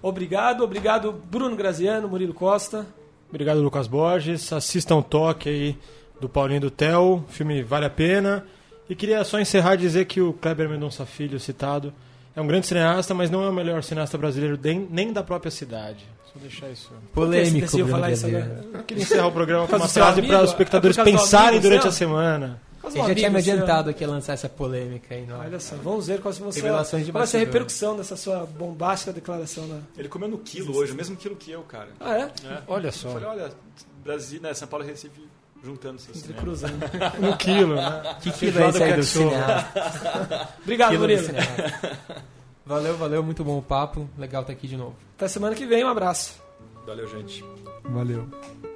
[0.00, 2.86] Obrigado, obrigado Bruno Graziano, Murilo Costa.
[3.28, 4.52] Obrigado, Lucas Borges.
[4.52, 5.78] Assistam o toque aí
[6.20, 7.16] do Paulinho e do Theo.
[7.16, 8.44] O filme vale a pena.
[8.88, 11.92] E queria só encerrar e dizer que o Kleber Mendonça Filho, citado,
[12.36, 15.50] é um grande cineasta, mas não é o melhor cineasta brasileiro nem, nem da própria
[15.50, 16.04] cidade.
[16.32, 16.90] Só deixar isso.
[17.14, 18.64] Polêmico, Bruno falar isso agora?
[18.74, 21.62] Eu queria encerrar o programa com uma frase para os É espectadores do pensarem amigo
[21.62, 21.90] durante seu?
[21.90, 22.60] a semana.
[22.86, 25.24] Ele já tinha me adiantado que ia lançar essa polêmica aí.
[25.24, 25.38] Não.
[25.40, 28.14] Olha só, vamos ver qual vai ser, Revelações de qual vai ser a repercussão dessa
[28.14, 29.66] sua bombástica declaração.
[29.66, 29.80] Né?
[29.96, 31.88] Ele comeu no quilo hoje, o mesmo quilo que eu, cara.
[31.98, 32.22] Ah, é?
[32.46, 32.58] É.
[32.66, 33.08] Olha Eu só.
[33.10, 33.50] falei, olha,
[34.04, 35.18] Brasil, né, São Paulo e Recife
[35.64, 36.32] juntando-se.
[36.34, 36.84] Cruzando.
[37.20, 38.16] Um quilo, né?
[38.20, 40.48] Que quilo é esse aí do cineasta?
[40.62, 41.28] Obrigado, Quilo do Murilo.
[42.66, 44.08] Valeu, valeu, muito bom o papo.
[44.18, 44.96] Legal estar aqui de novo.
[45.16, 46.40] Até semana que vem, um abraço.
[46.86, 47.44] Valeu, gente.
[47.84, 48.73] Valeu.